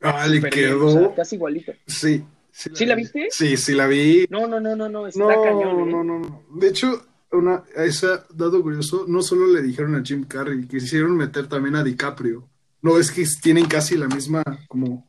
[0.00, 1.14] Ah, le quedó.
[1.14, 1.72] casi igualita.
[1.86, 2.24] Sí.
[2.50, 3.28] ¿Sí la, viste?
[3.30, 4.26] Sí, sí la vi.
[4.30, 5.88] No, no, no, no, no, está no, cañón.
[5.88, 5.92] ¿eh?
[5.92, 6.42] No, no, no.
[6.54, 7.04] De hecho,
[7.38, 11.84] una, esa, dado curioso, no solo le dijeron a Jim Carrey, quisieron meter también a
[11.84, 12.48] DiCaprio.
[12.82, 15.06] No, es que tienen casi la misma, como,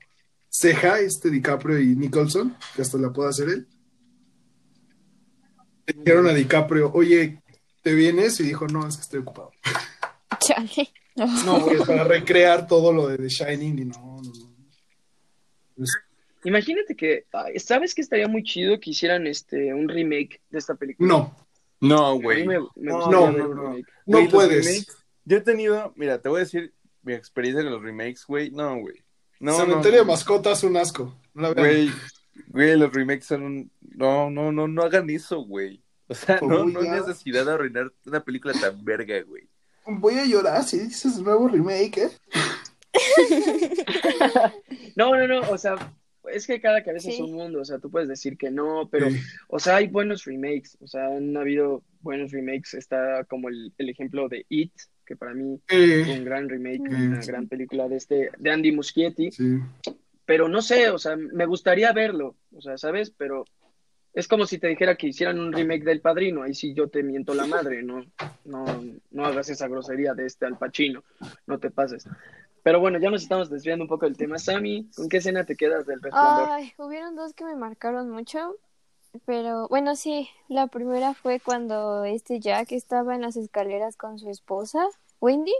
[0.49, 3.67] ceja, este DiCaprio y Nicholson, que hasta la puede hacer él.
[5.87, 7.41] Le dijeron a DiCaprio, oye,
[7.81, 8.39] ¿te vienes?
[8.39, 9.51] Y dijo, no, es que estoy ocupado.
[10.39, 10.91] Chale.
[11.15, 14.55] No, pues para recrear todo lo de The Shining y no, no, no.
[15.75, 15.89] Pues,
[16.45, 17.25] Imagínate que,
[17.57, 21.07] ¿sabes que estaría muy chido que hicieran este un remake de esta película?
[21.07, 21.44] No.
[21.79, 22.45] No, güey.
[22.45, 24.87] no, no, no, no puedes.
[25.25, 28.51] yo he tenido, mira, te voy a decir mi experiencia con los remakes, güey.
[28.51, 29.03] No, güey.
[29.39, 31.15] No, Cementerio de mascotas, un asco.
[31.33, 31.91] güey,
[32.47, 33.71] güey, los remakes son un...
[33.81, 35.83] No, no, no, no hagan eso, güey.
[36.07, 39.49] O sea, no, no hay necesidad de arruinar una película tan verga, güey.
[39.87, 42.11] Voy a llorar si dices nuevo remake, ¿eh?
[44.95, 45.75] no, no, no, o sea,
[46.31, 49.07] es que cada cabeza es un mundo, o sea, tú puedes decir que no, pero,
[49.47, 54.29] o sea, hay buenos remakes, o sea, han habido buenos remakes, está como el, ejemplo
[54.29, 54.73] de It,
[55.05, 59.29] que para mí es un gran remake, una gran película de este, de Andy Muschietti,
[60.25, 63.11] pero no sé, o sea, me gustaría verlo, o sea, ¿sabes?
[63.11, 63.45] Pero
[64.15, 67.03] es como si te dijera que hicieran un remake del Padrino, ahí sí yo te
[67.03, 68.05] miento la madre, no,
[68.45, 68.65] no,
[69.11, 71.03] no hagas esa grosería de este Al Pacino,
[71.45, 72.07] no te pases.
[72.65, 74.39] Pero bueno, ya nos estamos desviando un poco del tema.
[74.39, 76.49] Sammy, ¿con qué escena te quedas del resplandor?
[76.49, 78.55] Ay, hubieron dos que me marcaron mucho.
[79.27, 84.31] Pero bueno, sí, la primera fue cuando este Jack estaba en las escaleras con su
[84.31, 84.83] esposa,
[85.21, 85.53] Wendy,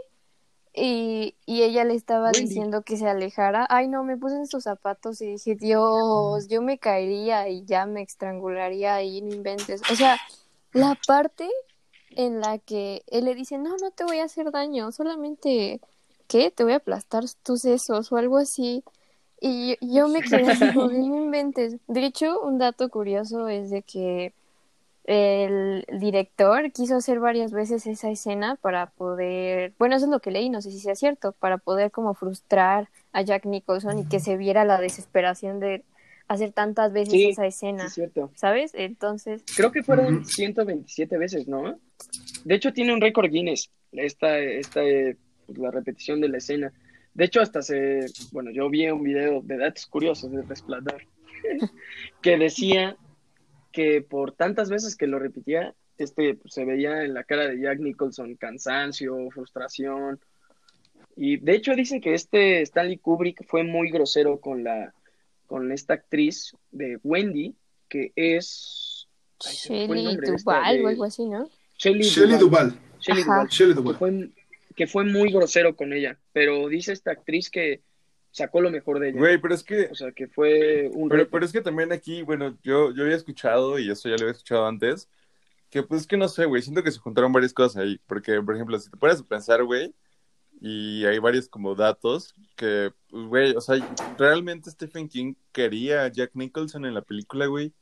[0.74, 3.68] y, y ella le estaba diciendo que se alejara.
[3.70, 7.86] Ay, no, me puse en sus zapatos y dije, Dios, yo me caería y ya
[7.86, 9.80] me estrangularía ahí, no inventes.
[9.92, 10.18] O sea,
[10.72, 11.48] la parte
[12.10, 15.80] en la que él le dice, no, no te voy a hacer daño, solamente
[16.26, 16.50] ¿qué?
[16.50, 18.82] Te voy a aplastar tus sesos o algo así.
[19.40, 21.76] Y yo, me quedé así, no inventes.
[21.86, 24.32] De hecho, un dato curioso es de que
[25.04, 30.32] el director quiso hacer varias veces esa escena para poder, bueno, eso es lo que
[30.32, 34.18] leí, no sé si sea cierto, para poder como frustrar a Jack Nicholson y que
[34.18, 35.84] se viera la desesperación de
[36.26, 37.88] hacer tantas veces esa escena.
[37.88, 38.30] cierto.
[38.34, 38.72] ¿Sabes?
[38.74, 39.44] Entonces.
[39.54, 41.78] Creo que fueron 127 veces, ¿no?
[42.44, 44.80] De hecho, tiene un récord Guinness esta, esta
[45.46, 46.72] pues, la repetición de la escena.
[47.14, 51.02] De hecho, hasta se, bueno, yo vi un video de datos curiosos de Resplandor
[52.20, 52.96] que decía
[53.72, 57.60] que por tantas veces que lo repetía, este pues, se veía en la cara de
[57.60, 60.20] Jack Nicholson cansancio, frustración.
[61.16, 64.92] Y de hecho dice que este Stanley Kubrick fue muy grosero con la
[65.46, 67.54] con esta actriz de Wendy,
[67.88, 69.08] que es
[69.40, 71.48] Shelley Duvall o algo así, ¿no?
[71.78, 72.78] Shelley Duvall.
[73.00, 74.32] Shelley Duvall
[74.76, 77.82] que fue muy grosero con ella, pero dice esta actriz que
[78.30, 79.18] sacó lo mejor de ella.
[79.18, 79.88] Güey, pero es que...
[79.90, 81.08] O sea, que fue un...
[81.08, 84.22] Pero, pero es que también aquí, bueno, yo, yo había escuchado, y eso ya lo
[84.22, 85.08] había escuchado antes,
[85.70, 88.40] que pues es que no sé, güey, siento que se juntaron varias cosas ahí, porque,
[88.42, 89.94] por ejemplo, si te pones a pensar, güey,
[90.60, 93.76] y hay varios como datos que, pues, güey, o sea,
[94.18, 97.72] realmente Stephen King quería a Jack Nicholson en la película, güey.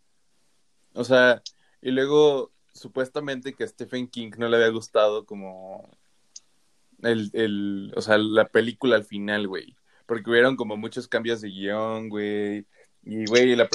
[0.92, 1.42] O sea,
[1.82, 5.88] y luego supuestamente que a Stephen King no le había gustado como
[7.02, 9.76] el, el, o sea, la película al final, güey.
[10.06, 12.66] Porque hubieron como muchos cambios de guion, güey.
[13.02, 13.68] Y, güey, la...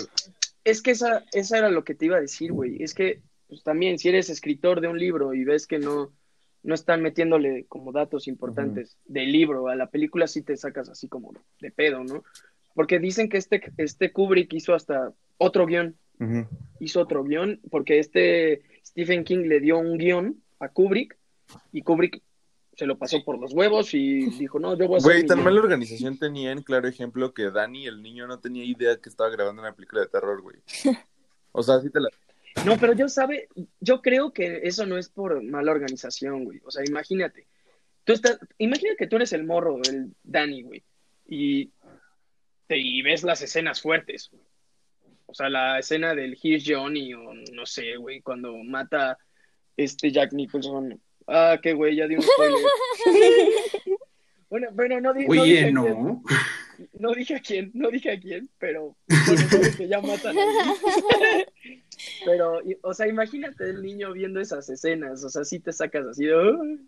[0.64, 2.82] Es que esa, esa era lo que te iba a decir, güey.
[2.84, 6.12] Es que, pues también, si eres escritor de un libro y ves que no,
[6.64, 11.08] no están metiéndole como datos importantes del libro a la película, sí te sacas así
[11.08, 12.24] como de pedo, ¿no?
[12.76, 15.96] Porque dicen que este, este Kubrick hizo hasta otro guion.
[16.82, 21.18] Hizo otro guion porque este Stephen King le dio un guion a Kubrick
[21.72, 22.22] y Kubrick
[22.76, 25.60] se lo pasó por los huevos y dijo, no, yo voy a Güey, tan mala
[25.60, 29.74] organización tenían, claro ejemplo, que Dani, el niño, no tenía idea que estaba grabando una
[29.74, 30.58] película de terror, güey.
[31.52, 32.10] O sea, sí te la...
[32.64, 36.62] No, pero yo sabe, yo creo que eso no es por mala organización, güey.
[36.64, 37.48] O sea, imagínate.
[38.04, 40.84] Tú estás, imagina que tú eres el morro, el Dani, güey.
[41.28, 41.72] Y,
[42.70, 44.30] y ves las escenas fuertes.
[45.26, 49.18] O sea, la escena del Here's Johnny o no sé, güey, cuando mata
[49.76, 51.00] este Jack Nicholson
[51.32, 52.60] Ah, qué güey, ya di un spoiler.
[54.50, 55.30] bueno, bueno, no, dije.
[55.30, 56.24] Oye, no.
[56.94, 60.42] no dije a quién, no dije a quién, pero bueno, que ya matan a
[62.26, 66.26] Pero, o sea, imagínate el niño viendo esas escenas, o sea, si te sacas así
[66.26, 66.80] de.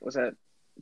[0.00, 0.32] O sea,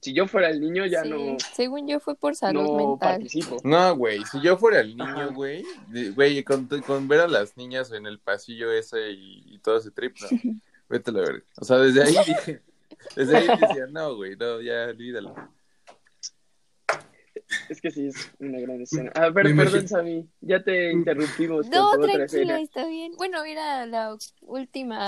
[0.01, 1.37] si yo fuera el niño ya no.
[1.53, 3.19] Según yo fue por salud no mental.
[3.19, 3.59] Participo.
[3.63, 5.65] No, güey, si yo fuera el niño, güey,
[6.15, 10.17] güey, con, con, ver a las niñas en el pasillo ese y, todo ese trip,
[10.21, 10.61] ¿no?
[10.89, 11.15] Vete a
[11.61, 12.63] O sea, desde ahí dije,
[13.17, 15.35] desde ahí decía, no, güey, no, ya olvídalo.
[17.69, 19.11] Es que sí, es una gran escena.
[19.15, 21.69] A ver, perdón, Sammy, ya te interrumpimos.
[21.69, 23.13] No, tranquilo, está bien.
[23.17, 25.07] Bueno, era la última,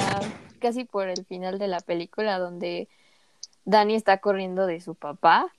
[0.60, 2.88] casi por el final de la película, donde
[3.64, 5.52] Dani está corriendo de su papá.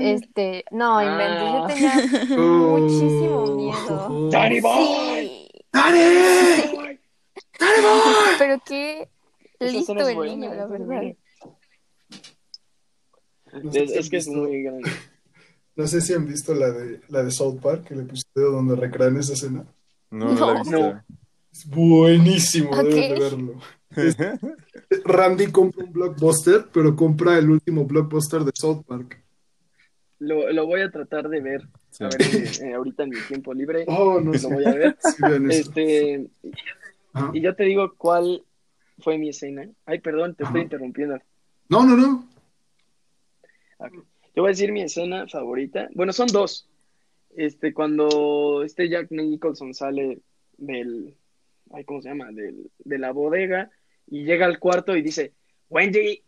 [0.00, 1.68] Este, no, ah.
[1.68, 1.94] yo tenía
[2.36, 4.28] muchísimo miedo.
[4.30, 5.48] ¡Dani Boy!
[5.72, 5.98] ¡Dani!
[7.58, 8.34] ¡Dani Boy!
[8.38, 9.08] Pero qué
[9.60, 11.02] listo el niño, la verdad.
[13.72, 14.90] Es, que es muy grande.
[15.76, 19.16] No sé si han visto la de, la de South Park, el episodio donde recrean
[19.18, 19.64] esa escena.
[20.10, 21.02] No, no, la he visto.
[21.52, 23.60] Es buenísimo, deben de verlo.
[25.04, 29.22] Randy compra un blockbuster, pero compra el último blockbuster de South Park.
[30.18, 31.68] Lo, lo voy a tratar de ver.
[32.00, 32.20] A ver,
[32.62, 33.84] eh, ahorita en mi tiempo libre.
[33.88, 34.98] Oh, no lo voy a ver.
[35.50, 36.26] este,
[37.32, 38.42] y yo te digo cuál
[38.98, 39.68] fue mi escena.
[39.84, 41.18] Ay, perdón, te estoy interrumpiendo.
[41.68, 42.28] No, no, no.
[44.34, 45.88] Te voy a decir mi escena favorita.
[45.94, 46.68] Bueno, son dos.
[47.36, 50.20] Este, cuando este Jack Nicholson sale
[50.56, 51.14] del,
[51.72, 52.30] ay, ¿cómo se llama?
[52.32, 53.70] Del, de la bodega
[54.06, 55.32] y llega al cuarto y dice,
[55.68, 56.22] Wendy,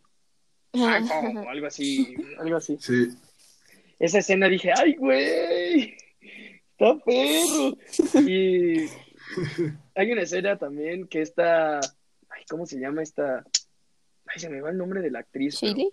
[0.73, 0.87] o
[1.49, 2.77] algo así, algo así.
[2.81, 3.09] Sí.
[3.99, 5.97] Esa escena dije, ay, güey,
[6.71, 7.77] está perro.
[8.29, 8.87] Y
[9.95, 11.81] hay una escena también que está,
[12.49, 13.45] ¿cómo se llama esta?
[14.27, 15.57] Ay, se me va el nombre de la actriz.
[15.57, 15.91] ¿Chile?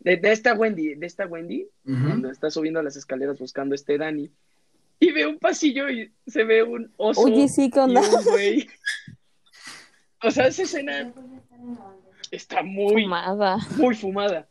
[0.00, 4.30] De, esta Wendy, de esta Wendy, cuando está subiendo las escaleras buscando a este Dani,
[5.00, 8.68] y ve un pasillo y se ve un oso Oye, sí, un güey.
[10.22, 11.12] O sea, esa escena
[12.30, 13.58] está muy fumada.
[13.76, 14.48] Muy fumada.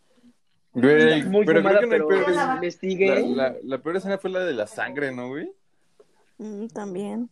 [0.73, 3.27] Güey, muy pero fumada, creo que pero peor, investigué.
[3.27, 5.51] La, la, peor escena fue la de la sangre, ¿no, güey?
[6.37, 7.29] Mm, también.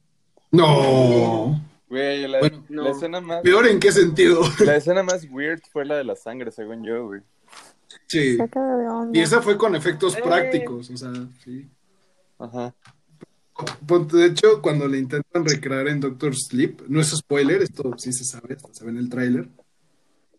[0.52, 1.62] No.
[1.88, 3.42] Güey, la, la escena más.
[3.42, 4.42] ¿Peor en qué sentido?
[4.66, 7.22] La escena más weird fue la de la sangre, según yo, güey.
[8.08, 8.38] Sí.
[9.14, 11.12] Y esa fue con efectos prácticos, o sea,
[11.44, 11.68] sí.
[12.40, 12.74] Ajá.
[14.12, 18.26] De hecho, cuando le intentan recrear en Doctor Sleep, no es spoiler, esto sí se
[18.26, 19.48] sabe, se ve en el tráiler.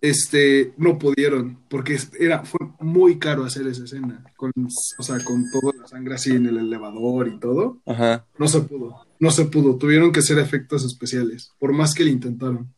[0.09, 5.51] Este, no pudieron, porque era, fue muy caro hacer esa escena, con, o sea, con
[5.51, 7.79] toda la sangre así en el elevador y todo.
[7.87, 8.25] Ajá.
[8.39, 12.13] No se pudo, no se pudo, tuvieron que hacer efectos especiales, por más que le
[12.13, 12.73] intentaron.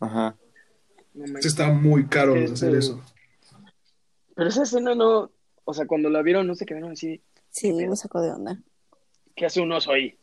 [0.00, 0.36] Ajá.
[1.40, 3.00] está muy caro hacer eso.
[4.34, 5.30] Pero esa escena no,
[5.64, 7.22] o sea, cuando la vieron no se quedaron así.
[7.50, 8.58] Sí, me sacó de onda.
[9.36, 10.16] ¿Qué hace un oso ahí?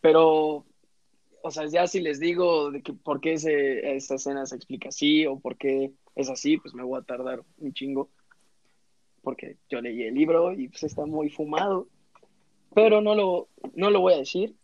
[0.00, 0.64] Pero,
[1.46, 4.88] o sea, ya si les digo de que por qué ese, esta escena se explica
[4.88, 8.10] así o por qué es así, pues me voy a tardar un chingo.
[9.22, 11.88] Porque yo leí el libro y pues está muy fumado.
[12.74, 14.54] Pero no lo, no lo voy a decir.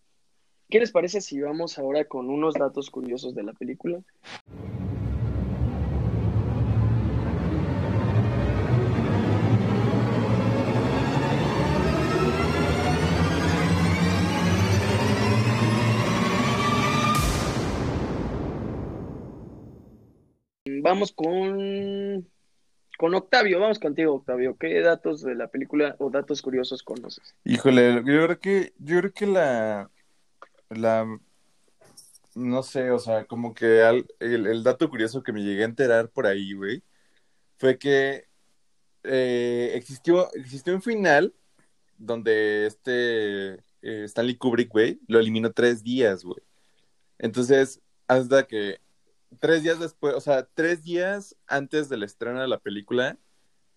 [0.69, 4.03] ¿Qué les parece si vamos ahora con unos datos curiosos de la película?
[20.81, 22.29] Vamos con,
[22.99, 24.57] con Octavio, vamos contigo, Octavio.
[24.59, 27.35] ¿Qué datos de la película o datos curiosos conoces?
[27.45, 29.91] Híjole, yo creo que, yo creo que la,
[30.71, 31.19] la,
[32.35, 36.27] no sé, o sea, como que el, dato curioso que me llegué a enterar por
[36.27, 36.83] ahí, güey,
[37.59, 38.27] fue que
[39.05, 41.35] eh, existió, existió un final
[41.99, 46.43] donde este eh, Stanley Kubrick, güey, lo eliminó tres días, güey.
[47.19, 48.81] Entonces, hasta que
[49.41, 53.19] tres días después, o sea, tres días antes del estreno de la película,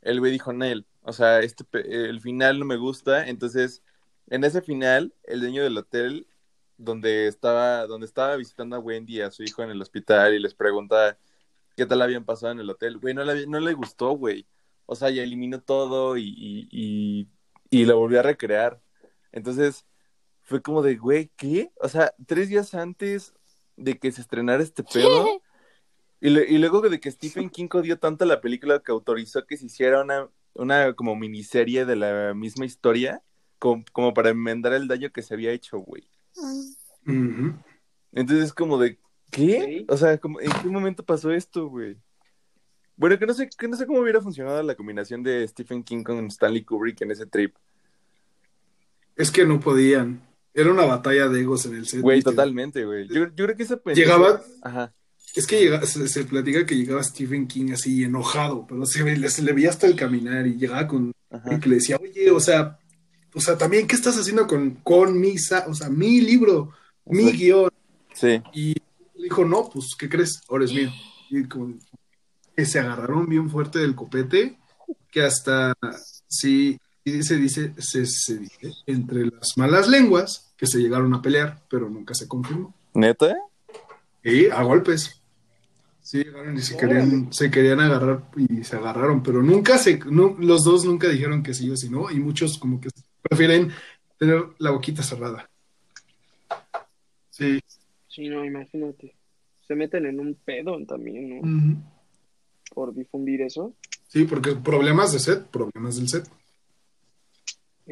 [0.02, 1.66] el güey dijo, Nel, o sea, este,
[2.10, 3.84] el final no me gusta, entonces,
[4.28, 6.28] en ese final, el dueño del hotel
[6.78, 10.40] donde estaba, donde estaba visitando a Wendy y a su hijo en el hospital y
[10.40, 11.18] les pregunta
[11.76, 14.48] qué tal habían pasado en el hotel, güey, no le, no le gustó, güey.
[14.88, 17.28] O sea, ya eliminó todo y, y,
[17.70, 18.82] y lo volvió a recrear.
[19.32, 19.86] Entonces,
[20.44, 21.72] fue como de, güey, ¿qué?
[21.82, 23.34] O sea, tres días antes
[23.76, 25.26] de que se estrenara este pedo,
[26.22, 30.02] Y, luego de que Stephen King dio tanto la película que autorizó que se hiciera
[30.02, 33.22] una, una como miniserie de la misma historia,
[33.60, 36.08] como, para enmendar el daño que se había hecho, güey.
[38.12, 38.98] Entonces es como de,
[39.32, 39.86] ¿qué?
[39.90, 41.98] O sea, como, ¿en qué momento pasó esto, güey?
[42.98, 46.04] Bueno, que no sé, que no sé cómo hubiera funcionado la combinación de Stephen King
[46.04, 47.56] con Stanley Kubrick en ese trip.
[49.16, 50.22] Es que no podían.
[50.54, 52.02] Era una batalla de egos en el set.
[52.02, 53.08] Güey, totalmente, güey.
[53.10, 54.94] Yo, yo, creo que esa Llegaba, Ajá.
[55.36, 59.70] Es que llega, se, platica que llegaba Stephen King así enojado, pero se, le veía
[59.70, 61.12] hasta el caminar y llegaba con
[61.52, 62.80] y que le decía, oye, o sea,
[63.34, 66.72] o sea, también, ¿qué estás haciendo con, con mi, o sea, mi libro,
[67.06, 67.70] mi guion?
[68.14, 68.42] Sí.
[68.54, 68.76] Y
[69.22, 70.42] dijo, no, pues, ¿qué crees?
[70.48, 70.90] Ahora es mío.
[71.30, 71.76] Y como
[72.56, 74.58] que se agarraron bien fuerte del copete,
[75.12, 75.74] que hasta
[76.28, 81.62] Sí, y se dice, se, dice entre las malas lenguas que se llegaron a pelear,
[81.70, 82.74] pero nunca se confirmó.
[82.94, 83.36] ¿Neta?
[84.24, 85.22] Y a golpes.
[86.06, 90.64] Sí, llegaron y se querían, se querían agarrar y se agarraron, pero nunca se, los
[90.64, 92.90] dos nunca dijeron que sí o sí no, y muchos como que
[93.24, 93.72] prefieren
[94.20, 95.50] tener la boquita cerrada.
[97.32, 97.60] Sí.
[98.08, 99.16] Sí, no, imagínate.
[99.68, 101.84] Se meten en un pedo también, ¿no?
[102.72, 103.74] Por difundir eso.
[104.08, 106.30] Sí, porque problemas de set, problemas del set.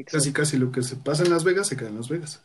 [0.05, 2.43] Casi, casi lo que se pasa en Las Vegas se queda en Las Vegas.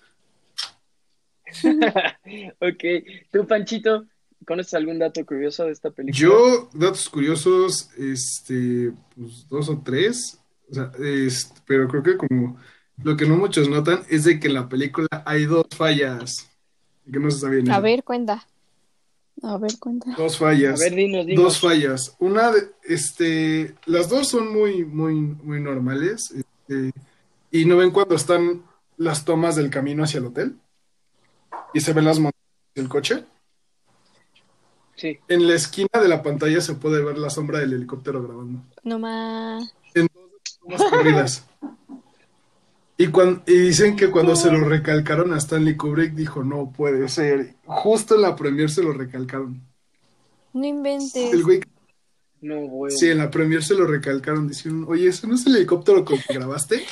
[2.58, 2.84] ok,
[3.30, 4.06] tú, Panchito,
[4.46, 6.18] ¿Conoces algún dato curioso de esta película?
[6.18, 10.38] Yo, datos curiosos, este, pues dos o tres,
[10.70, 10.92] o sea,
[11.66, 12.58] pero creo que como
[13.02, 16.48] lo que no muchos notan es de que en la película hay dos fallas.
[17.10, 18.46] Que no se sabía A ver, cuenta.
[19.42, 20.14] A ver, cuenta.
[20.16, 20.80] Dos fallas.
[20.80, 21.44] A ver, dinos, dinos.
[21.44, 22.16] Dos fallas.
[22.18, 26.32] Una, de, este, las dos son muy, muy, muy normales.
[26.32, 26.92] Este,
[27.50, 28.62] y no ven cuando están
[28.96, 30.56] las tomas del camino hacia el hotel
[31.72, 33.24] y se ven las montañas del coche.
[35.02, 38.62] En la esquina de la pantalla se puede ver la sombra del helicóptero grabando.
[38.82, 39.72] No más.
[39.94, 40.08] En
[40.66, 41.44] dos corridas.
[42.96, 47.08] Y, cuando, y dicen que cuando se lo recalcaron a Stanley Kubrick dijo, no puede
[47.08, 47.54] ser.
[47.64, 49.62] Justo en la premier se lo recalcaron.
[50.52, 51.32] No inventes.
[51.32, 51.60] El güey...
[52.40, 52.90] No, güey.
[52.96, 54.48] Sí, en la premier se lo recalcaron.
[54.48, 56.84] Dicieron, oye, ¿eso no es el helicóptero con que grabaste?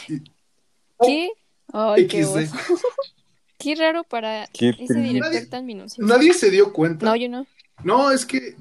[1.01, 1.31] ¿Qué?
[1.73, 2.25] Ay, qué,
[3.59, 6.09] qué raro para ese director tan minucioso.
[6.09, 7.07] Nadie se dio cuenta.
[7.07, 7.47] No, yo no.
[7.85, 8.57] No, es que,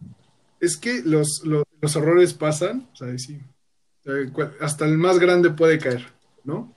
[0.60, 3.39] es que los, los, errores pasan, o sea, sí,
[4.60, 6.06] hasta el más grande puede caer,
[6.43, 6.75] ¿no?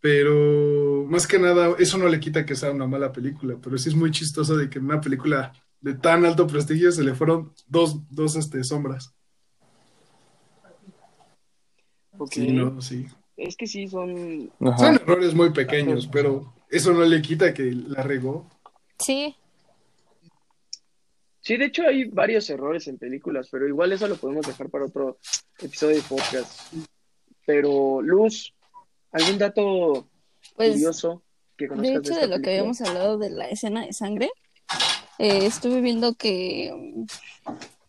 [0.00, 3.88] Pero más que nada, eso no le quita que sea una mala película, pero sí
[3.88, 7.52] es muy chistoso de que en una película de tan alto prestigio se le fueron
[7.68, 9.14] dos, dos este, sombras.
[12.30, 13.06] Sí, no, sí.
[13.36, 14.50] Es que sí, son...
[14.78, 18.48] Son errores muy pequeños, pero eso no le quita que la regó.
[18.98, 19.36] Sí,
[21.42, 24.84] Sí, de hecho hay varios errores en películas, pero igual eso lo podemos dejar para
[24.84, 25.18] otro
[25.60, 26.72] episodio de podcast.
[27.44, 28.54] Pero, Luz,
[29.10, 30.08] ¿algún dato
[30.54, 31.24] pues, curioso
[31.56, 31.92] que conozcas?
[31.92, 34.30] De hecho, de, lo que habíamos hablado de la escena de sangre,
[35.18, 36.72] eh, estuve viendo que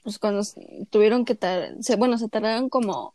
[0.02, 0.42] pues cuando
[0.90, 1.38] tuvieron que,
[1.80, 3.14] se, bueno, se tardaron como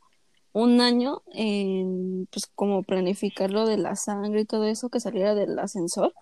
[0.53, 5.35] un año en, pues, como planificar lo de la sangre y todo eso que saliera
[5.35, 6.15] del ascensor.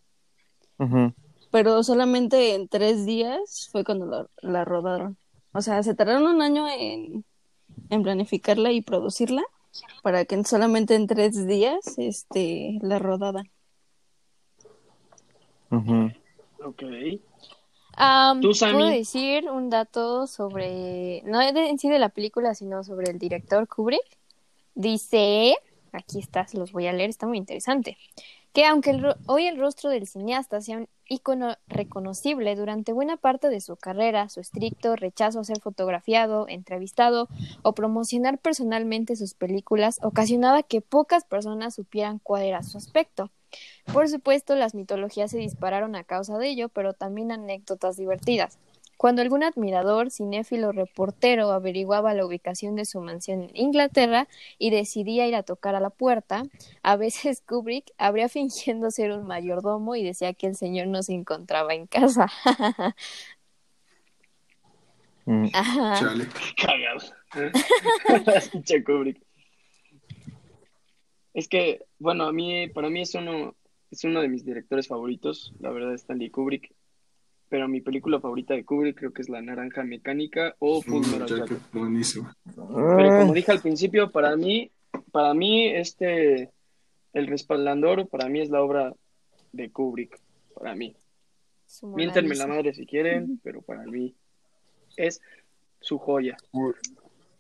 [0.79, 1.15] Ajá
[1.57, 5.17] pero solamente en tres días fue cuando la rodaron.
[5.53, 7.25] O sea, se tardaron un año en,
[8.03, 9.43] planificarla y producirla
[10.03, 13.51] para que solamente en tres días este, la rodaban.
[16.63, 16.83] Ok.
[18.61, 23.67] ¿Puedo decir un dato sobre, no en sí de la película, sino sobre el director
[23.67, 24.19] Kubrick?
[24.75, 25.57] Dice,
[25.93, 27.97] aquí está, los voy a leer, está muy interesante
[28.57, 33.61] que aunque hoy el rostro del cineasta sea un icono reconocible durante buena parte de
[33.61, 37.29] su carrera, su estricto rechazo a ser fotografiado, entrevistado
[37.63, 43.31] o promocionar personalmente sus películas ocasionaba que pocas personas supieran cuál era su aspecto.
[43.93, 48.59] Por supuesto, las mitologías se dispararon a causa de ello, pero también anécdotas divertidas.
[48.97, 54.27] Cuando algún admirador, cinéfilo, reportero averiguaba la ubicación de su mansión en Inglaterra
[54.59, 56.45] y decidía ir a tocar a la puerta,
[56.83, 61.13] a veces Kubrick habría fingiendo ser un mayordomo y decía que el señor no se
[61.13, 62.31] encontraba en casa.
[65.27, 65.49] mm.
[65.99, 66.27] Chale.
[68.85, 69.21] Kubrick.
[71.35, 73.55] Es que, bueno, a mí, para mí es uno,
[73.91, 76.76] es uno de mis directores favoritos, la verdad, Stanley Kubrick
[77.49, 81.19] pero mi película favorita de Kubrick creo que es La Naranja Mecánica o Full mm,
[81.19, 82.31] Metal Buenísimo.
[82.45, 84.71] Pero como dije al principio, para mí,
[85.13, 86.51] para mí este,
[87.13, 88.93] El Resplandor, para mí es la obra
[89.53, 90.21] de Kubrick,
[90.55, 90.97] para mí.
[91.83, 94.15] Miéntenme la madre si quieren, pero para mí
[94.97, 95.21] es
[95.81, 96.37] su joya.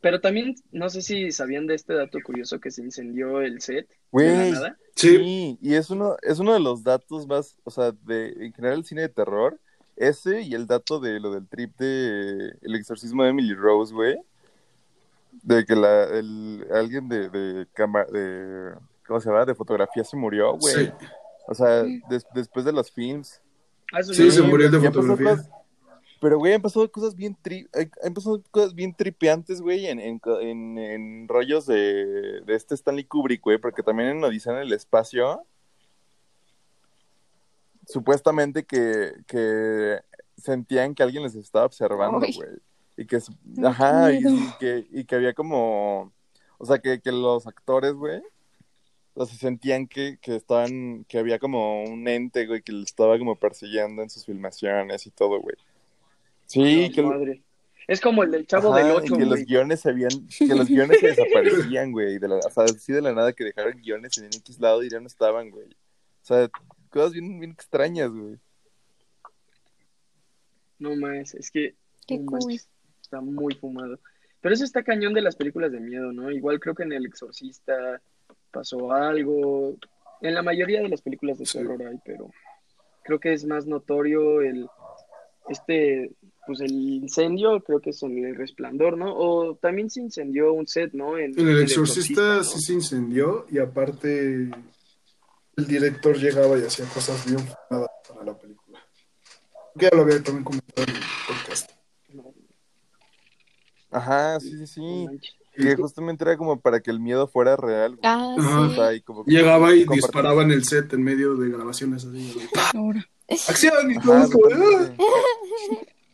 [0.00, 3.88] Pero también, no sé si sabían de este dato curioso que se incendió el set.
[4.12, 4.78] de nada.
[4.94, 5.58] Sí.
[5.60, 8.84] y es uno, es uno de los datos más, o sea, de, en general el
[8.84, 9.60] cine de terror,
[9.96, 14.16] ese y el dato de lo del trip de el exorcismo de Emily Rose, güey.
[15.42, 18.74] De que la, el, alguien de, de, de,
[19.06, 19.44] ¿cómo se llama?
[19.44, 20.92] De fotografía se murió, güey.
[21.46, 21.84] O sea,
[22.34, 23.40] después de los films.
[23.92, 25.36] Ah, sí, se murió de fotografía.
[26.20, 27.68] pero, güey, han pasado cosas bien tri
[28.02, 30.20] han pasado cosas bien tripeantes, güey, en, en,
[30.78, 35.44] en, rollos de, de este Stanley Kubrick, güey, porque también en Odisea en el espacio
[37.86, 40.00] supuestamente que, que
[40.36, 42.48] sentían que alguien les estaba observando, güey.
[42.98, 43.18] Y que,
[43.64, 44.22] ajá, y,
[44.58, 46.12] que, y que había como,
[46.58, 48.22] O sea, que, que los actores, güey,
[49.14, 53.18] o se sentían que, que estaban, que había como un ente, güey, que le estaba
[53.18, 55.56] como persiguiendo en sus filmaciones y todo, güey.
[56.46, 57.02] Sí, que...
[57.02, 57.42] Madre.
[57.88, 60.98] Es como el del chavo del 8, que los guiones se habían, que los guiones
[60.98, 64.24] se desaparecían, güey, de la, o sea, así de la nada que dejaron guiones en
[64.24, 65.66] X lado y ya no estaban, güey.
[65.66, 66.50] O sea,
[66.96, 68.36] cosas bien, bien extrañas, güey.
[70.78, 71.74] No más, es que
[73.00, 73.98] está muy fumado.
[74.40, 76.30] Pero eso está cañón de las películas de miedo, ¿no?
[76.30, 78.00] Igual creo que en El Exorcista
[78.50, 79.76] pasó algo.
[80.22, 82.30] En la mayoría de las películas de terror hay, pero
[83.02, 84.66] creo que es más notorio el
[85.48, 86.12] este
[86.46, 89.14] pues el incendio creo que es en el resplandor, ¿no?
[89.14, 91.18] O también se incendió un set, ¿no?
[91.18, 94.48] En, el exorcista, sí se incendió y aparte
[95.56, 98.78] el director llegaba y hacía cosas bien para la película.
[99.78, 101.70] Que ya lo había también comentado en el podcast.
[103.90, 105.06] Ajá, sí, sí, sí.
[105.54, 107.98] Que justamente era como para que el miedo fuera real.
[108.02, 109.02] Ah, sí.
[109.26, 112.36] Llegaba y disparaba en el set en medio de grabaciones así.
[112.74, 113.08] Ahora.
[113.48, 113.90] ¡Acción!
[113.90, 114.28] Y todo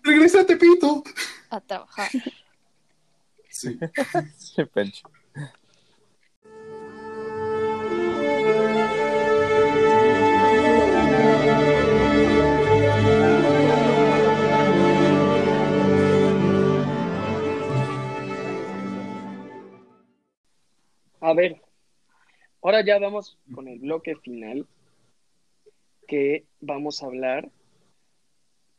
[0.03, 1.03] ¡Regresate, pito!
[1.51, 2.09] A trabajar.
[3.51, 3.79] Sí.
[4.39, 5.09] sí, Pencho.
[21.25, 21.63] A ver,
[22.63, 24.67] ahora ya vamos con el bloque final
[26.09, 27.49] que vamos a hablar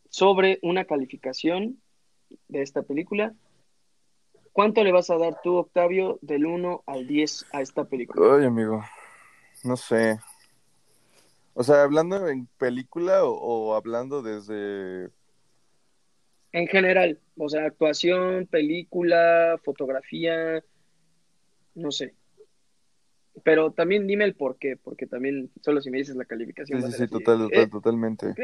[0.10, 1.82] sobre una calificación
[2.50, 3.34] de esta película.
[4.52, 8.36] ¿Cuánto le vas a dar tú, Octavio, del 1 al 10 a esta película?
[8.36, 8.84] Ay, amigo,
[9.64, 10.20] no sé.
[11.54, 15.12] O sea, hablando en película o hablando desde...
[16.52, 20.62] En general, o sea, actuación, película, fotografía,
[21.74, 22.14] no sé.
[23.44, 26.82] Pero también dime el por qué, porque también solo si me dices la calificación.
[26.84, 28.36] Sí, sí, sí, total, total, totalmente.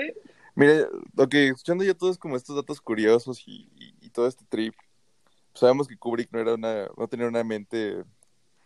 [0.55, 0.85] Mire,
[1.15, 3.69] ok, escuchando ya todos como estos datos curiosos y,
[4.11, 4.73] todo este trip,
[5.53, 8.03] sabemos que Kubrick no era una, no tenía una mente,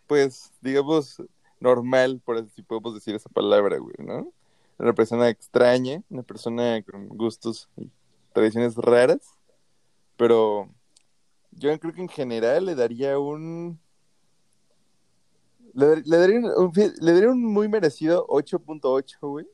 [0.06, 1.22] pues, digamos,
[1.60, 4.32] normal, por así podemos decir esa palabra, güey, ¿no?
[4.78, 7.90] Una persona extraña, una persona con gustos y
[8.32, 9.20] tradiciones raras,
[10.16, 10.70] pero
[11.52, 13.78] yo creo que en general le daría un
[15.74, 19.46] le, daría un, le daría un muy merecido 8.8, güey.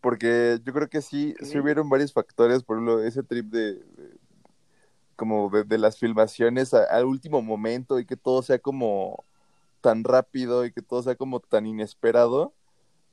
[0.00, 3.80] Porque yo creo que sí, sí hubieron varios factores, por ejemplo, ese trip de,
[5.14, 9.24] como de, las filmaciones al último momento y que todo sea como
[9.80, 12.52] tan rápido y que todo sea como tan inesperado.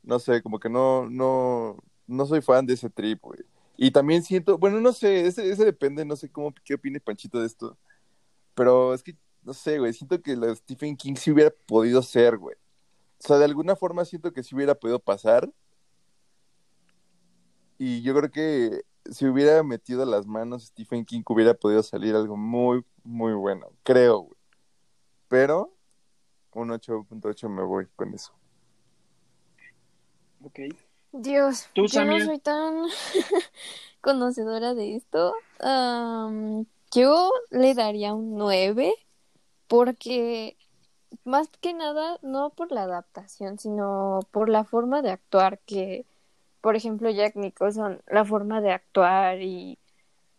[0.01, 3.41] No sé, como que no, no, no soy fan de ese trip, güey.
[3.77, 7.39] Y también siento, bueno, no sé, ese, ese depende, no sé cómo, qué opine Panchito
[7.39, 7.77] de esto.
[8.55, 12.01] Pero es que no sé, güey, siento que lo de Stephen King sí hubiera podido
[12.01, 12.55] ser, güey.
[13.23, 15.51] O sea, de alguna forma siento que sí hubiera podido pasar.
[17.77, 18.81] Y yo creo que
[19.11, 23.67] si hubiera metido las manos Stephen King hubiera podido salir algo muy, muy bueno.
[23.83, 24.37] Creo, güey.
[25.27, 25.73] Pero
[26.53, 28.33] un 8.8 me voy con eso.
[30.43, 30.59] Ok.
[31.11, 32.83] Dios, yo no soy tan
[34.01, 35.33] conocedora de esto.
[36.91, 38.93] yo le daría un 9
[39.69, 40.57] porque
[41.23, 46.05] más que nada, no por la adaptación, sino por la forma de actuar que,
[46.61, 49.77] por ejemplo, Jack Nicholson, la forma de actuar y,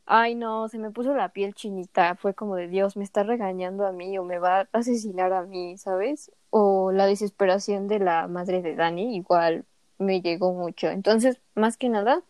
[0.07, 3.87] ay no, se me puso la piel chinita, fue como de Dios, me está regañando
[3.87, 6.33] a mí o me va a asesinar a mí, ¿sabes?
[6.51, 9.65] O la desesperación de la madre de Danny, igual
[9.99, 10.89] me llegó mucho.
[10.89, 12.23] Entonces, más que nada,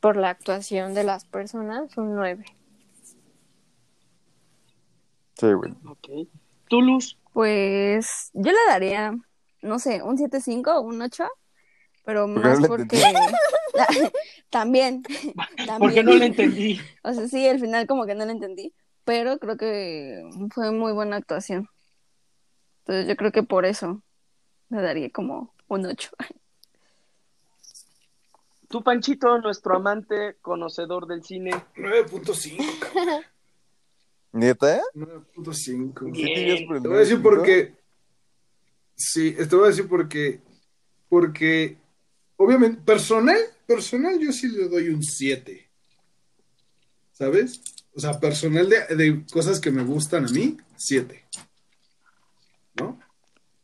[0.00, 2.57] por la actuación de las personas, un 9.
[5.38, 5.72] Sí, güey.
[5.86, 6.28] Ok.
[6.68, 7.16] ¿Tú, Luz?
[7.32, 9.16] Pues yo le daría,
[9.62, 11.28] no sé, un 7.5 o un 8,
[12.04, 13.00] pero más porque...
[14.50, 15.02] también,
[15.56, 15.78] también.
[15.78, 16.80] Porque no le entendí.
[17.04, 18.74] O sea, sí, al final como que no le entendí,
[19.04, 21.68] pero creo que fue muy buena actuación.
[22.80, 24.02] Entonces yo creo que por eso
[24.70, 26.10] le daría como un 8.
[28.68, 31.52] Tú, Panchito, nuestro amante, conocedor del cine.
[31.76, 33.24] 9.5,
[34.32, 34.80] ¿Neta?
[34.94, 36.82] 9.5.
[36.82, 37.74] Te voy a decir porque.
[38.94, 40.40] Sí, te voy a decir porque.
[41.08, 41.76] Porque.
[42.36, 45.68] Obviamente, personal, personal, yo sí le doy un 7.
[47.12, 47.60] ¿Sabes?
[47.94, 51.24] O sea, personal de, de cosas que me gustan a mí, 7.
[52.78, 53.00] ¿No?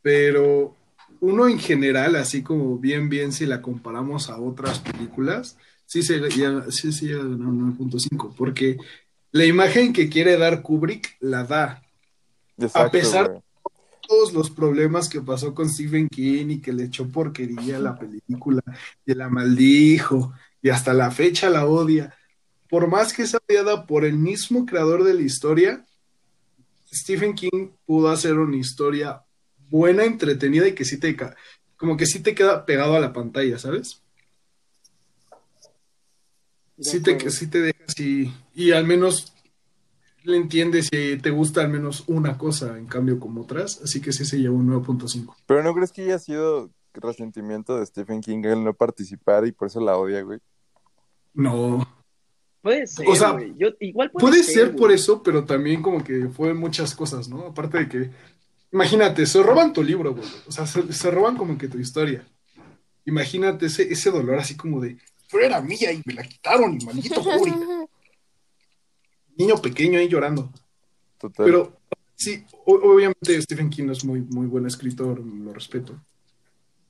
[0.01, 0.75] Pero
[1.21, 6.19] uno en general, así como bien, bien, si la comparamos a otras películas, sí, se,
[6.29, 8.77] ya, sí, sí, 9.5, porque
[9.35, 11.83] la imagen que quiere dar Kubrick la da.
[12.73, 13.41] a pesar de
[14.07, 17.99] todos los problemas que pasó con Stephen King y que le echó porquería a la
[17.99, 18.63] película
[19.05, 20.31] y la maldijo
[20.61, 22.15] y hasta la fecha la odia,
[22.69, 25.85] por más que sea odiada por el mismo creador de la historia,
[26.89, 29.21] Stephen King pudo hacer una historia
[29.69, 31.13] buena, entretenida y que sí te,
[31.75, 34.01] como que sí te queda pegado a la pantalla, ¿sabes?
[36.79, 39.33] Sí te, sí te deja así, y al menos
[40.25, 44.11] le entiendes si te gusta al menos una cosa, en cambio como otras, así que
[44.11, 45.35] sí se llevó un 9.5.
[45.45, 49.67] Pero ¿no crees que haya sido resentimiento de Stephen King el no participar y por
[49.67, 50.39] eso la odia, güey?
[51.33, 51.87] No.
[52.61, 56.53] Puede ser, o sea, Yo, igual puede, ser, por eso, pero también como que fue
[56.53, 57.45] muchas cosas, ¿no?
[57.45, 58.09] Aparte de que,
[58.71, 60.27] imagínate, se roban tu libro, güey.
[60.47, 62.25] O sea, se, roban como que tu historia.
[63.05, 64.97] Imagínate ese, ese dolor así como de,
[65.41, 67.55] era mía y me la quitaron, maldito Kubrick.
[69.37, 70.51] Niño pequeño ahí llorando.
[71.17, 71.45] Total.
[71.45, 71.77] Pero
[72.15, 75.99] sí, obviamente Stephen King es muy, muy buen escritor, lo respeto.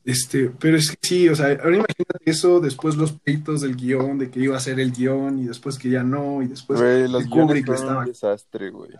[0.06, 4.20] Este, pero es que sí, o sea, ahora imagínate eso, después los peitos del guion,
[4.20, 6.80] de que iba a ser el guion, y después que ya no, y después
[7.10, 8.02] los Kubrick estaba.
[8.02, 8.92] Un desastre, güey.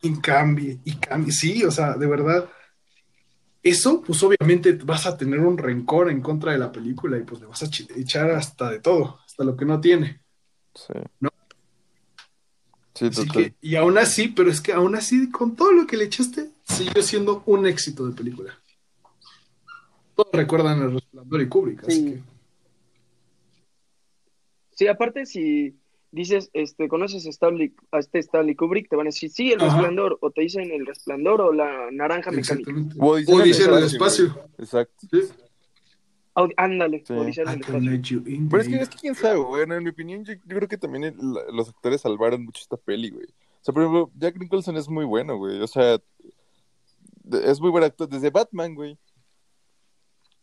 [0.00, 2.48] Y cambie, y cambie, sí, o sea, de verdad,
[3.62, 7.40] eso, pues obviamente vas a tener un rencor en contra de la película y pues
[7.40, 10.20] le vas a echar hasta de todo, hasta lo que no tiene.
[10.74, 10.94] Sí.
[11.20, 11.30] ¿No?
[12.94, 13.54] Sí, total.
[13.60, 17.02] y aún así, pero es que aún así, con todo lo que le echaste, siguió
[17.02, 18.58] siendo un éxito de película.
[20.14, 22.22] Todos recuerdan el resplandor y Kubrick, así que.
[24.74, 25.78] Sí, aparte, si
[26.12, 27.46] dices, este, ¿conoces a,
[27.96, 28.88] a este Stanley Kubrick?
[28.88, 32.30] Te van a decir, sí, el resplandor, o te dicen el resplandor o la naranja
[32.30, 32.70] mecánica.
[32.98, 34.38] O dicen el espacio.
[34.58, 35.08] Exacto.
[36.56, 38.22] Ándale, dicen el espacio.
[38.50, 41.16] Pero es que, es que quién sabe, bueno, en mi opinión, yo, creo que también
[41.52, 43.26] los actores salvaron mucho esta peli, güey.
[43.26, 45.60] O sea, por ejemplo, Jack Nicholson es muy bueno, güey.
[45.60, 45.98] O sea,
[47.44, 48.08] es muy buen actor.
[48.08, 48.98] Desde Batman, güey.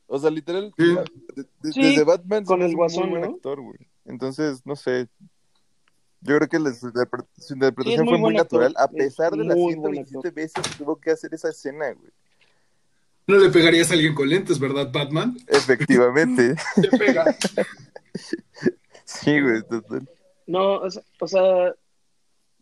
[0.08, 0.74] O sea, literal,
[1.62, 3.78] desde Batman con el guasón, muy buen actor, güey.
[4.06, 5.08] Entonces, no sé,
[6.22, 10.84] yo creo que su interpretación fue muy natural, a pesar de las 127 veces que
[10.84, 12.12] tuvo que hacer esa escena, güey.
[13.30, 15.38] No le pegarías a alguien con lentes, ¿verdad, Batman?
[15.48, 16.56] Efectivamente.
[16.78, 17.38] Le pega.
[19.06, 20.10] sí, güey, total.
[20.48, 21.76] No, o sea,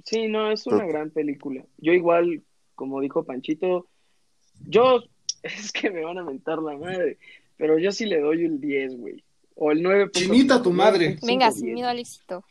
[0.04, 1.64] sí, no, es una gran película.
[1.78, 2.44] Yo igual,
[2.76, 3.88] como dijo Panchito,
[4.68, 5.04] yo,
[5.44, 7.18] es que me van a mentar la madre,
[7.56, 9.24] pero yo sí le doy el 10, güey.
[9.56, 10.12] O el 9.
[10.12, 11.18] Chinita tu madre.
[11.24, 12.44] Venga, sin miedo al éxito.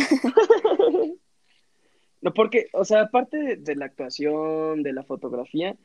[2.20, 5.76] no, porque, o sea, aparte de, la actuación, de la fotografía,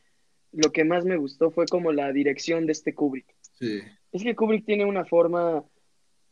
[0.51, 3.27] lo que más me gustó fue como la dirección de este Kubrick.
[3.53, 3.81] Sí.
[4.11, 5.63] Es que Kubrick tiene una forma,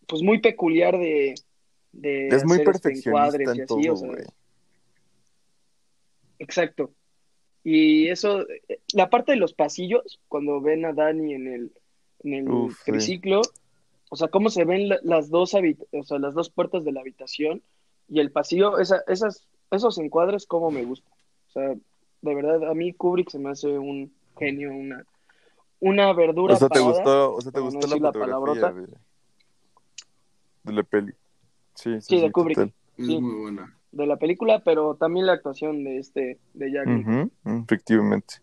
[0.07, 1.36] pues, muy peculiar de...
[1.91, 3.79] de es muy este perfeccionista en todo,
[6.39, 6.93] Exacto.
[7.63, 8.45] Y eso,
[8.93, 11.71] la parte de los pasillos, cuando ven a Dani en el,
[12.23, 13.41] en el triciclo,
[14.09, 17.63] o sea, cómo se ven las dos o sea, las dos puertas de la habitación
[18.08, 21.10] y el pasillo, esa, esas, esos encuadres, cómo me gusta.
[21.47, 25.06] O sea, de verdad, a mí Kubrick se me hace un genio, una,
[25.80, 26.56] una verdura.
[26.56, 28.88] O sea, te gustó, o sea, te gustó la fotografía de,
[30.64, 31.14] de, la peli.
[31.76, 32.74] Sí, sí, sí, de Kubrick.
[32.97, 33.78] Sí, muy buena.
[33.91, 36.88] De la película, pero también la actuación de este, de Jack.
[37.45, 38.36] efectivamente.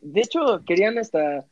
[0.00, 1.46] De hecho, querían hasta,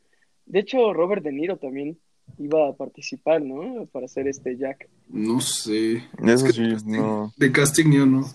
[0.45, 1.99] de hecho, Robert De Niro también
[2.37, 3.85] iba a participar, ¿no?
[3.87, 4.89] Para hacer este Jack.
[5.07, 6.03] No sé.
[6.25, 7.33] Eso sí, no.
[7.37, 8.25] De casting yo no.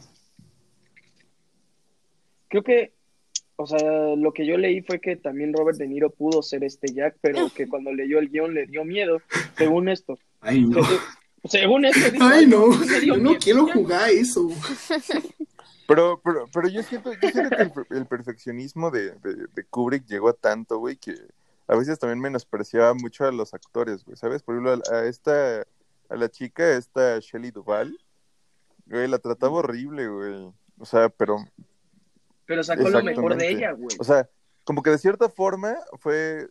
[2.49, 2.93] Creo que,
[3.57, 6.93] o sea, lo que yo leí fue que también Robert De Niro pudo ser este
[6.93, 9.21] Jack, pero que cuando leyó el guion le dio miedo,
[9.57, 10.19] según esto.
[10.41, 10.81] Ay, no.
[11.45, 12.19] según esto.
[12.21, 12.69] Ay, no.
[13.19, 14.49] no quiero jugar eso.
[15.87, 20.29] Pero, pero, pero yo siento, yo siento que el, perfeccionismo de, de, de Kubrick llegó
[20.29, 21.17] a tanto, güey, que
[21.71, 24.43] a veces también menospreciaba mucho a los actores, güey, ¿sabes?
[24.43, 27.97] Por ejemplo, a, esta, a la chica, esta Shelley Duval,
[28.87, 30.53] güey, la trataba horrible, güey.
[30.79, 31.37] O sea, pero...
[32.45, 33.97] Pero sacó lo mejor de ella, güey.
[34.01, 34.29] O sea,
[34.65, 36.49] como que de cierta forma fue,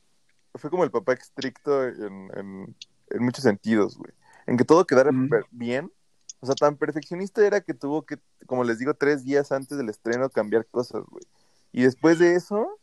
[0.55, 2.75] fue como el papá estricto en, en,
[3.09, 4.13] en muchos sentidos, güey.
[4.47, 5.11] En que todo quedara
[5.51, 5.91] bien.
[6.39, 9.89] O sea, tan perfeccionista era que tuvo que, como les digo, tres días antes del
[9.89, 11.25] estreno cambiar cosas, güey.
[11.73, 12.79] Y después de eso,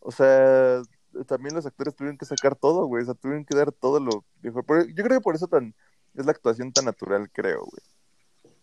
[0.00, 0.82] o sea,
[1.26, 3.02] también los actores tuvieron que sacar todo, güey.
[3.02, 4.64] O sea, tuvieron que dar todo lo mejor.
[4.88, 5.74] Yo creo que por eso tan
[6.14, 8.54] es la actuación tan natural, creo, güey.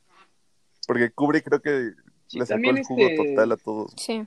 [0.87, 1.91] Porque cubre, creo que
[2.33, 3.93] le sacó el jugo este total a todos.
[3.97, 4.25] Sí.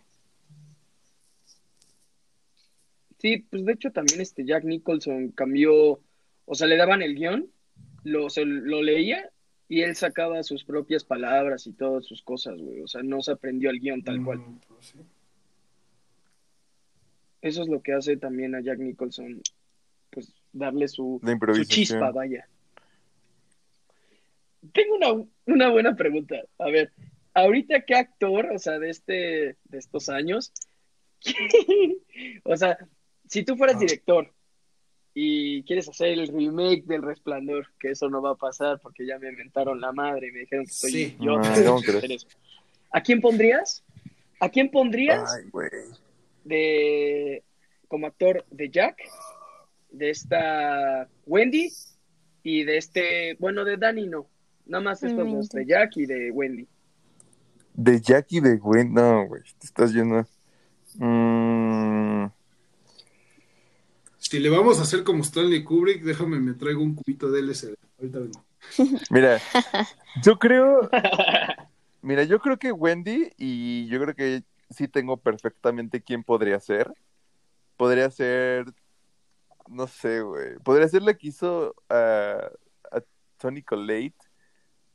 [3.19, 6.01] Sí, pues de hecho también este Jack Nicholson cambió,
[6.45, 7.51] o sea, le daban el guion,
[8.05, 9.29] lo, lo leía
[9.69, 12.81] y él sacaba sus propias palabras y todas sus cosas, güey.
[12.81, 14.39] O sea, no se aprendió el guion tal cual.
[14.39, 14.95] Mm, pues
[17.41, 19.41] eso es lo que hace también a Jack Nicholson,
[20.11, 21.21] pues darle su,
[21.55, 22.49] su chispa, vaya.
[24.73, 26.37] Tengo una, una buena pregunta.
[26.59, 26.93] A ver,
[27.35, 30.53] ahorita qué actor, o sea, de este, de estos años,
[32.45, 32.79] o sea,
[33.29, 33.81] si tú fueras ah.
[33.81, 34.33] director
[35.15, 39.19] y quieres hacer el remake del Resplandor, que eso no va a pasar porque ya
[39.19, 41.41] me inventaron la madre y me dijeron que soy yo.
[42.91, 43.85] ¿A quién pondrías?
[44.41, 45.45] ¿A quién pondrías
[46.49, 47.45] de
[47.89, 48.97] como actor de Jack,
[49.91, 51.73] de esta Wendy
[52.43, 54.27] y de este, bueno, de Danny no,
[54.67, 56.67] nada más estos dos, de Jack y de Wendy.
[57.75, 60.27] De Jack y de Wendy, no, güey, te estás yendo.
[60.97, 62.27] Mm.
[64.19, 67.75] Si le vamos a hacer como Stanley Kubrick, déjame, me traigo un cubito de LSD.
[67.99, 68.45] Ahorita vengo.
[69.11, 69.41] Mira,
[70.23, 70.91] yo creo.
[72.03, 76.93] Mira, yo creo que Wendy, y yo creo que sí tengo perfectamente quién podría ser.
[77.77, 78.67] Podría ser.
[79.69, 80.59] No sé, güey.
[80.61, 82.51] Podría ser la que hizo a,
[82.91, 83.01] a
[83.37, 84.17] Tony Collate.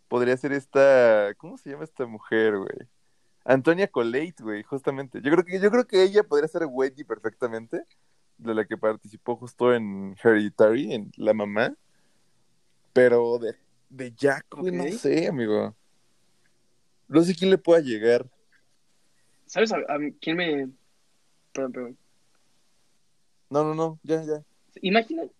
[0.07, 1.33] Podría ser esta.
[1.37, 2.87] ¿Cómo se llama esta mujer, güey?
[3.45, 5.21] Antonia Colate, güey, justamente.
[5.21, 7.85] Yo creo que yo creo que ella podría ser Wendy perfectamente,
[8.37, 11.75] de la que participó justo en Hereditary, en La Mamá.
[12.93, 13.55] Pero de,
[13.89, 15.75] de Jack, güey, no sé, amigo.
[17.07, 18.29] No sé quién le pueda llegar.
[19.53, 19.83] ¿Sabes a,
[20.19, 20.67] quién me...
[21.51, 21.97] Perdón, perdón.
[23.51, 24.43] No, no, no, ya, ya.
[24.81, 25.31] Imagínate.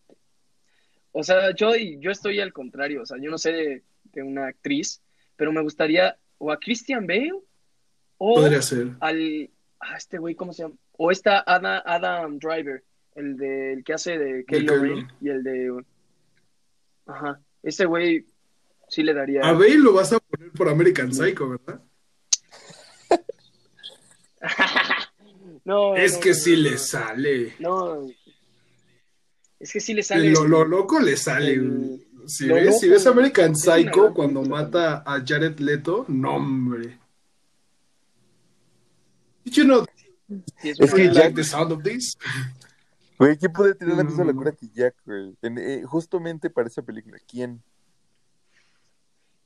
[1.12, 4.46] O sea, yo, yo estoy al contrario, o sea, yo no sé de, de una
[4.46, 5.02] actriz,
[5.36, 7.42] pero me gustaría o a Christian Bale
[8.20, 8.90] o Podría ser.
[9.00, 9.50] Al,
[9.80, 10.76] a este güey, ¿cómo se llama?
[10.92, 12.84] O está Adam, Adam Driver,
[13.16, 15.84] el, de, el que hace de Kylo Ren y el de...
[17.08, 18.28] Ajá, ese güey
[18.90, 19.42] sí le daría...
[19.42, 21.82] A Bale lo vas a poner por American Psycho, ¿verdad?
[25.66, 27.56] no, es que sí le sale.
[27.60, 28.08] No,
[29.60, 30.32] es que sí le sale.
[30.32, 31.60] Lo, lo loco le sale.
[32.28, 37.00] si, ves, si ves American Psycho cuando mata a Jared Leto, no, hombre.
[39.46, 39.86] Did you know?
[40.64, 42.18] es que Jack, the sound of this.
[43.20, 45.34] Güey, ¿quién puede tener la misma locura que Jack, güey?
[45.44, 47.62] Eh, justamente para esa película, ¿quién?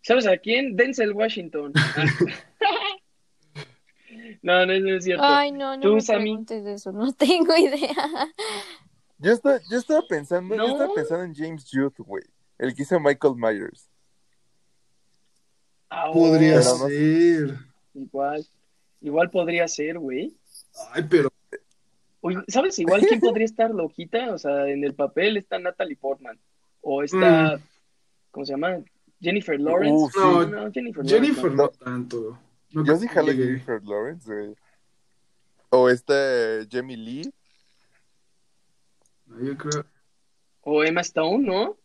[0.01, 0.75] ¿Sabes a quién?
[0.75, 1.73] Denzel Washington.
[4.41, 5.23] no, no, es cierto.
[5.23, 8.29] Ay, no, no me preguntes eso, no tengo idea.
[9.19, 12.23] Yo estaba, yo estaba pensando, yo estaba pensando en James Youth, güey.
[12.57, 13.89] El que hizo Michael Myers.
[15.89, 17.57] Ah, Podría ser.
[17.93, 18.45] Igual.
[19.01, 20.35] Igual podría ser, güey.
[20.93, 21.29] Ay, pero.
[22.47, 22.77] ¿sabes?
[22.79, 24.33] Igual quién podría estar loquita.
[24.33, 26.37] O sea, en el papel está Natalie Portman.
[26.81, 27.57] O está.
[27.57, 27.61] Mm.
[28.31, 28.79] ¿Cómo se llama?
[29.19, 30.19] Jennifer Lawrence.
[30.19, 32.37] no, Jennifer, Jennifer no, tanto.
[32.69, 34.55] Yo sí jalo Jennifer Lawrence, güey.
[35.69, 36.13] O está
[36.69, 37.33] Jamie Lee.
[39.41, 39.85] yo creo.
[40.61, 41.77] O Emma Stone, ¿no?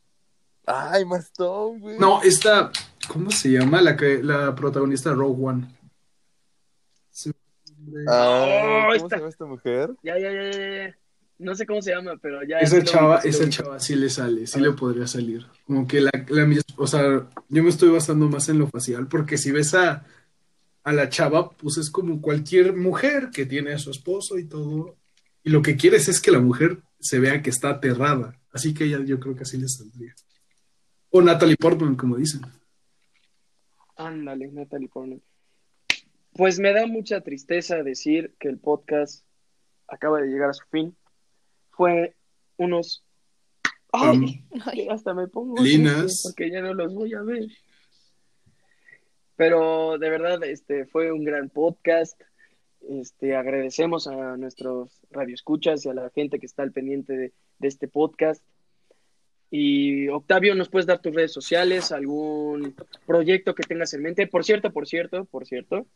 [0.67, 1.99] Ah, Emma Stone, güey.
[1.99, 2.71] No, esta.
[3.09, 5.69] ¿Cómo se llama la, que, la protagonista de Rogue One?
[8.09, 9.91] Ah, ¿Cómo se llama esta mujer?
[10.03, 10.97] Ya, ya, ya, ya.
[11.39, 12.59] No sé cómo se llama, pero ya.
[12.59, 15.47] Esa chava, esa chava sí le sale, sí le podría salir.
[15.67, 17.03] Como que la, la, o sea,
[17.49, 20.05] yo me estoy basando más en lo facial, porque si ves a,
[20.85, 24.97] a la chava, pues es como cualquier mujer que tiene a su esposo y todo.
[25.43, 28.39] Y lo que quieres es que la mujer se vea que está aterrada.
[28.53, 30.15] Así que ella yo creo que así le saldría.
[31.11, 32.43] O Natalie Portman, como dicen.
[33.97, 35.23] Ándale, Natalie Portman.
[36.35, 39.25] Pues me da mucha tristeza decir que el podcast
[39.87, 40.97] acaba de llegar a su fin.
[41.71, 42.17] Fue
[42.57, 43.05] unos...
[43.93, 44.45] ¡Ay!
[44.91, 45.63] hasta me pongo...
[45.63, 46.23] Linas.
[46.25, 47.47] Porque ya no los voy a ver.
[49.43, 52.17] Pero de verdad, este fue un gran podcast.
[52.89, 57.67] Este, agradecemos a nuestros radioescuchas y a la gente que está al pendiente de, de
[57.67, 58.41] este podcast.
[59.51, 64.29] Y Octavio, ¿nos puedes dar tus redes sociales, algún proyecto que tengas en mente?
[64.29, 65.87] Por cierto, por cierto, por cierto,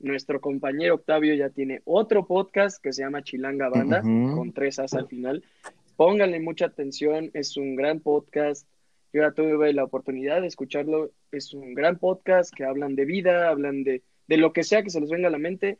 [0.00, 4.94] nuestro compañero Octavio ya tiene otro podcast que se llama Chilanga Banda, con tres as
[4.94, 5.44] al final.
[5.94, 8.66] Pónganle mucha atención, es un gran podcast.
[9.12, 11.10] Yo ya tuve la oportunidad de escucharlo.
[11.32, 14.90] Es un gran podcast que hablan de vida, hablan de, de lo que sea que
[14.90, 15.78] se les venga a la mente.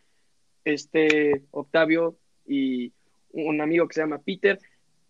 [0.64, 2.16] Este Octavio
[2.46, 2.92] y
[3.32, 4.58] un amigo que se llama Peter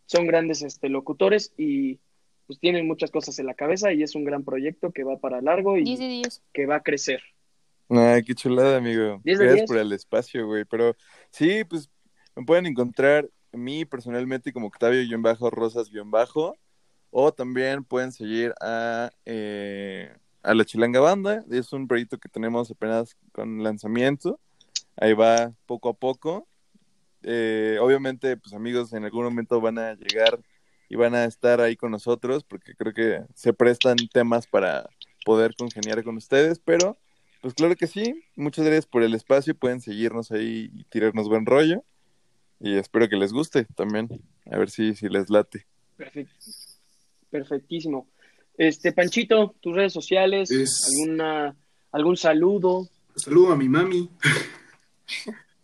[0.07, 1.99] son grandes este, locutores y
[2.47, 5.41] pues tienen muchas cosas en la cabeza y es un gran proyecto que va para
[5.41, 7.23] largo y que va a crecer.
[7.89, 9.21] Ay, qué chulada, amigo.
[9.25, 10.65] Gracias por el espacio, güey.
[10.65, 10.97] Pero
[11.31, 11.89] sí, pues
[12.35, 16.57] me pueden encontrar a mí personalmente como Octavio-Rosas-Bajo.
[17.11, 21.45] O también pueden seguir a, eh, a La Chilanga Banda.
[21.51, 24.39] Es un proyecto que tenemos apenas con lanzamiento.
[24.97, 26.47] Ahí va poco a poco.
[27.23, 30.41] eh, obviamente, pues amigos, en algún momento van a llegar
[30.89, 34.89] y van a estar ahí con nosotros, porque creo que se prestan temas para
[35.25, 36.99] poder congeniar con ustedes, pero
[37.43, 41.47] pues claro que sí, muchas gracias por el espacio, pueden seguirnos ahí y tirarnos buen
[41.47, 41.85] rollo,
[42.59, 44.09] y espero que les guste también,
[44.51, 45.67] a ver si, si les late.
[45.97, 46.35] Perfecto.
[47.31, 48.09] Perfectísimo.
[48.57, 50.51] Este, Panchito, tus redes sociales,
[50.87, 51.57] alguna,
[51.93, 52.89] algún saludo.
[53.17, 54.09] Saludo a mi mami.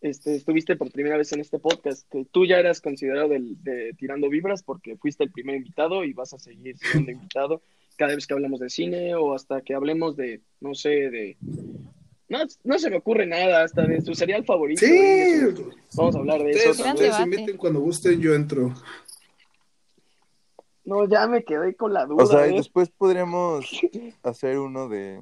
[0.00, 4.28] este, estuviste por primera vez en este podcast, que tú ya eras considerado de Tirando
[4.28, 7.62] Vibras porque fuiste el primer invitado y vas a seguir siendo invitado
[7.96, 11.36] cada vez que hablemos de cine o hasta que hablemos de, no sé, de...
[12.28, 14.84] No, no se me ocurre nada, hasta de su serial favorito.
[14.84, 15.40] Sí.
[15.94, 16.70] Vamos a hablar de eso.
[16.70, 18.74] Ustedes cuando gusten, yo entro.
[20.86, 22.22] No, ya me quedé con la duda.
[22.22, 22.52] O sea, ¿eh?
[22.52, 23.66] después podríamos
[24.22, 25.20] hacer uno de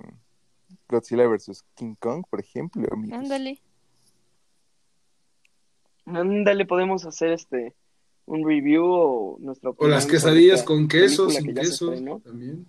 [0.88, 1.64] Godzilla vs.
[1.74, 2.86] King Kong, por ejemplo.
[3.10, 3.60] Ándale.
[6.04, 7.74] Ándale, podemos hacer este
[8.26, 11.92] un review o nuestro O las quesadillas con queso, sin queso.
[12.20, 12.66] También.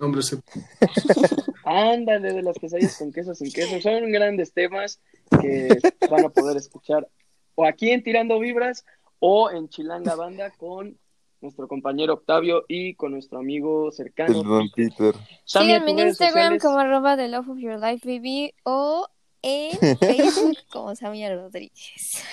[0.00, 0.40] Hombre, se...
[1.64, 3.78] Ándale, de las quesadillas con queso, sin queso.
[3.82, 5.00] Son grandes temas
[5.40, 5.68] que
[6.10, 7.06] van a poder escuchar
[7.54, 8.86] o aquí en Tirando Vibras
[9.18, 10.98] o en Chilanga Banda con
[11.44, 14.40] nuestro compañero Octavio y con nuestro amigo cercano.
[14.40, 15.14] El Don Peter.
[15.44, 19.06] Síganme en Instagram como arroba the love of your life baby o
[19.42, 22.24] en Facebook como Samia Rodríguez.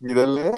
[0.00, 0.52] Mírale.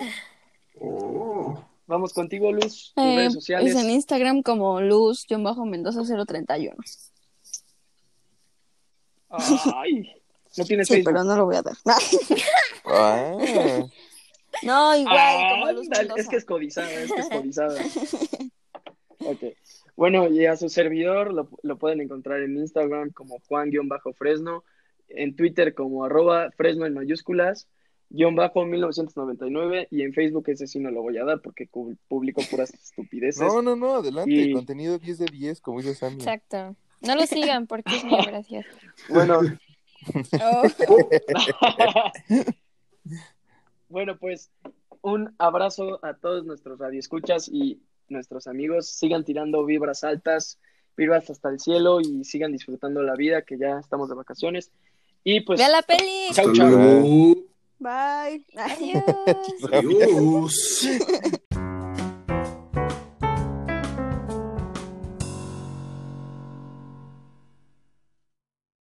[0.80, 1.60] Oh.
[1.86, 2.92] Vamos contigo, Luz.
[2.96, 3.74] Eh, redes sociales.
[3.74, 6.74] Es en Instagram como Luz-Mendoza031.
[9.30, 10.14] Ay,
[10.56, 11.76] no tienes sí, pero no lo voy a dar.
[12.86, 13.36] ah.
[14.62, 17.80] No, igual, ah, como Luz Es que es codizada, es que es codizada.
[19.20, 19.44] ok.
[19.96, 24.64] Bueno, y a su servidor lo, lo pueden encontrar en Instagram como Juan-Fresno,
[25.08, 27.68] en Twitter como arroba Fresno en mayúsculas,
[28.10, 31.68] guion bajo 1999 y en Facebook ese sí no lo voy a dar porque
[32.08, 33.42] publico puras estupideces.
[33.42, 36.16] No, no, no, adelante, contenido 10 de 10 como dice Sammy.
[36.16, 36.76] Exacto.
[37.00, 38.68] No lo sigan porque es muy gracioso.
[39.08, 39.40] Bueno.
[40.40, 40.62] Oh.
[43.88, 44.50] bueno, pues
[45.02, 48.88] un abrazo a todos nuestros radioescuchas y nuestros amigos.
[48.88, 50.58] Sigan tirando vibras altas,
[50.96, 54.70] vibras hasta el cielo y sigan disfrutando la vida que ya estamos de vacaciones.
[55.24, 55.60] Y pues.
[55.60, 56.28] ¡Ve la peli!
[56.32, 57.48] Chau, chau.
[57.78, 58.44] Bye.
[58.56, 59.04] Adiós.
[59.72, 60.88] Adiós.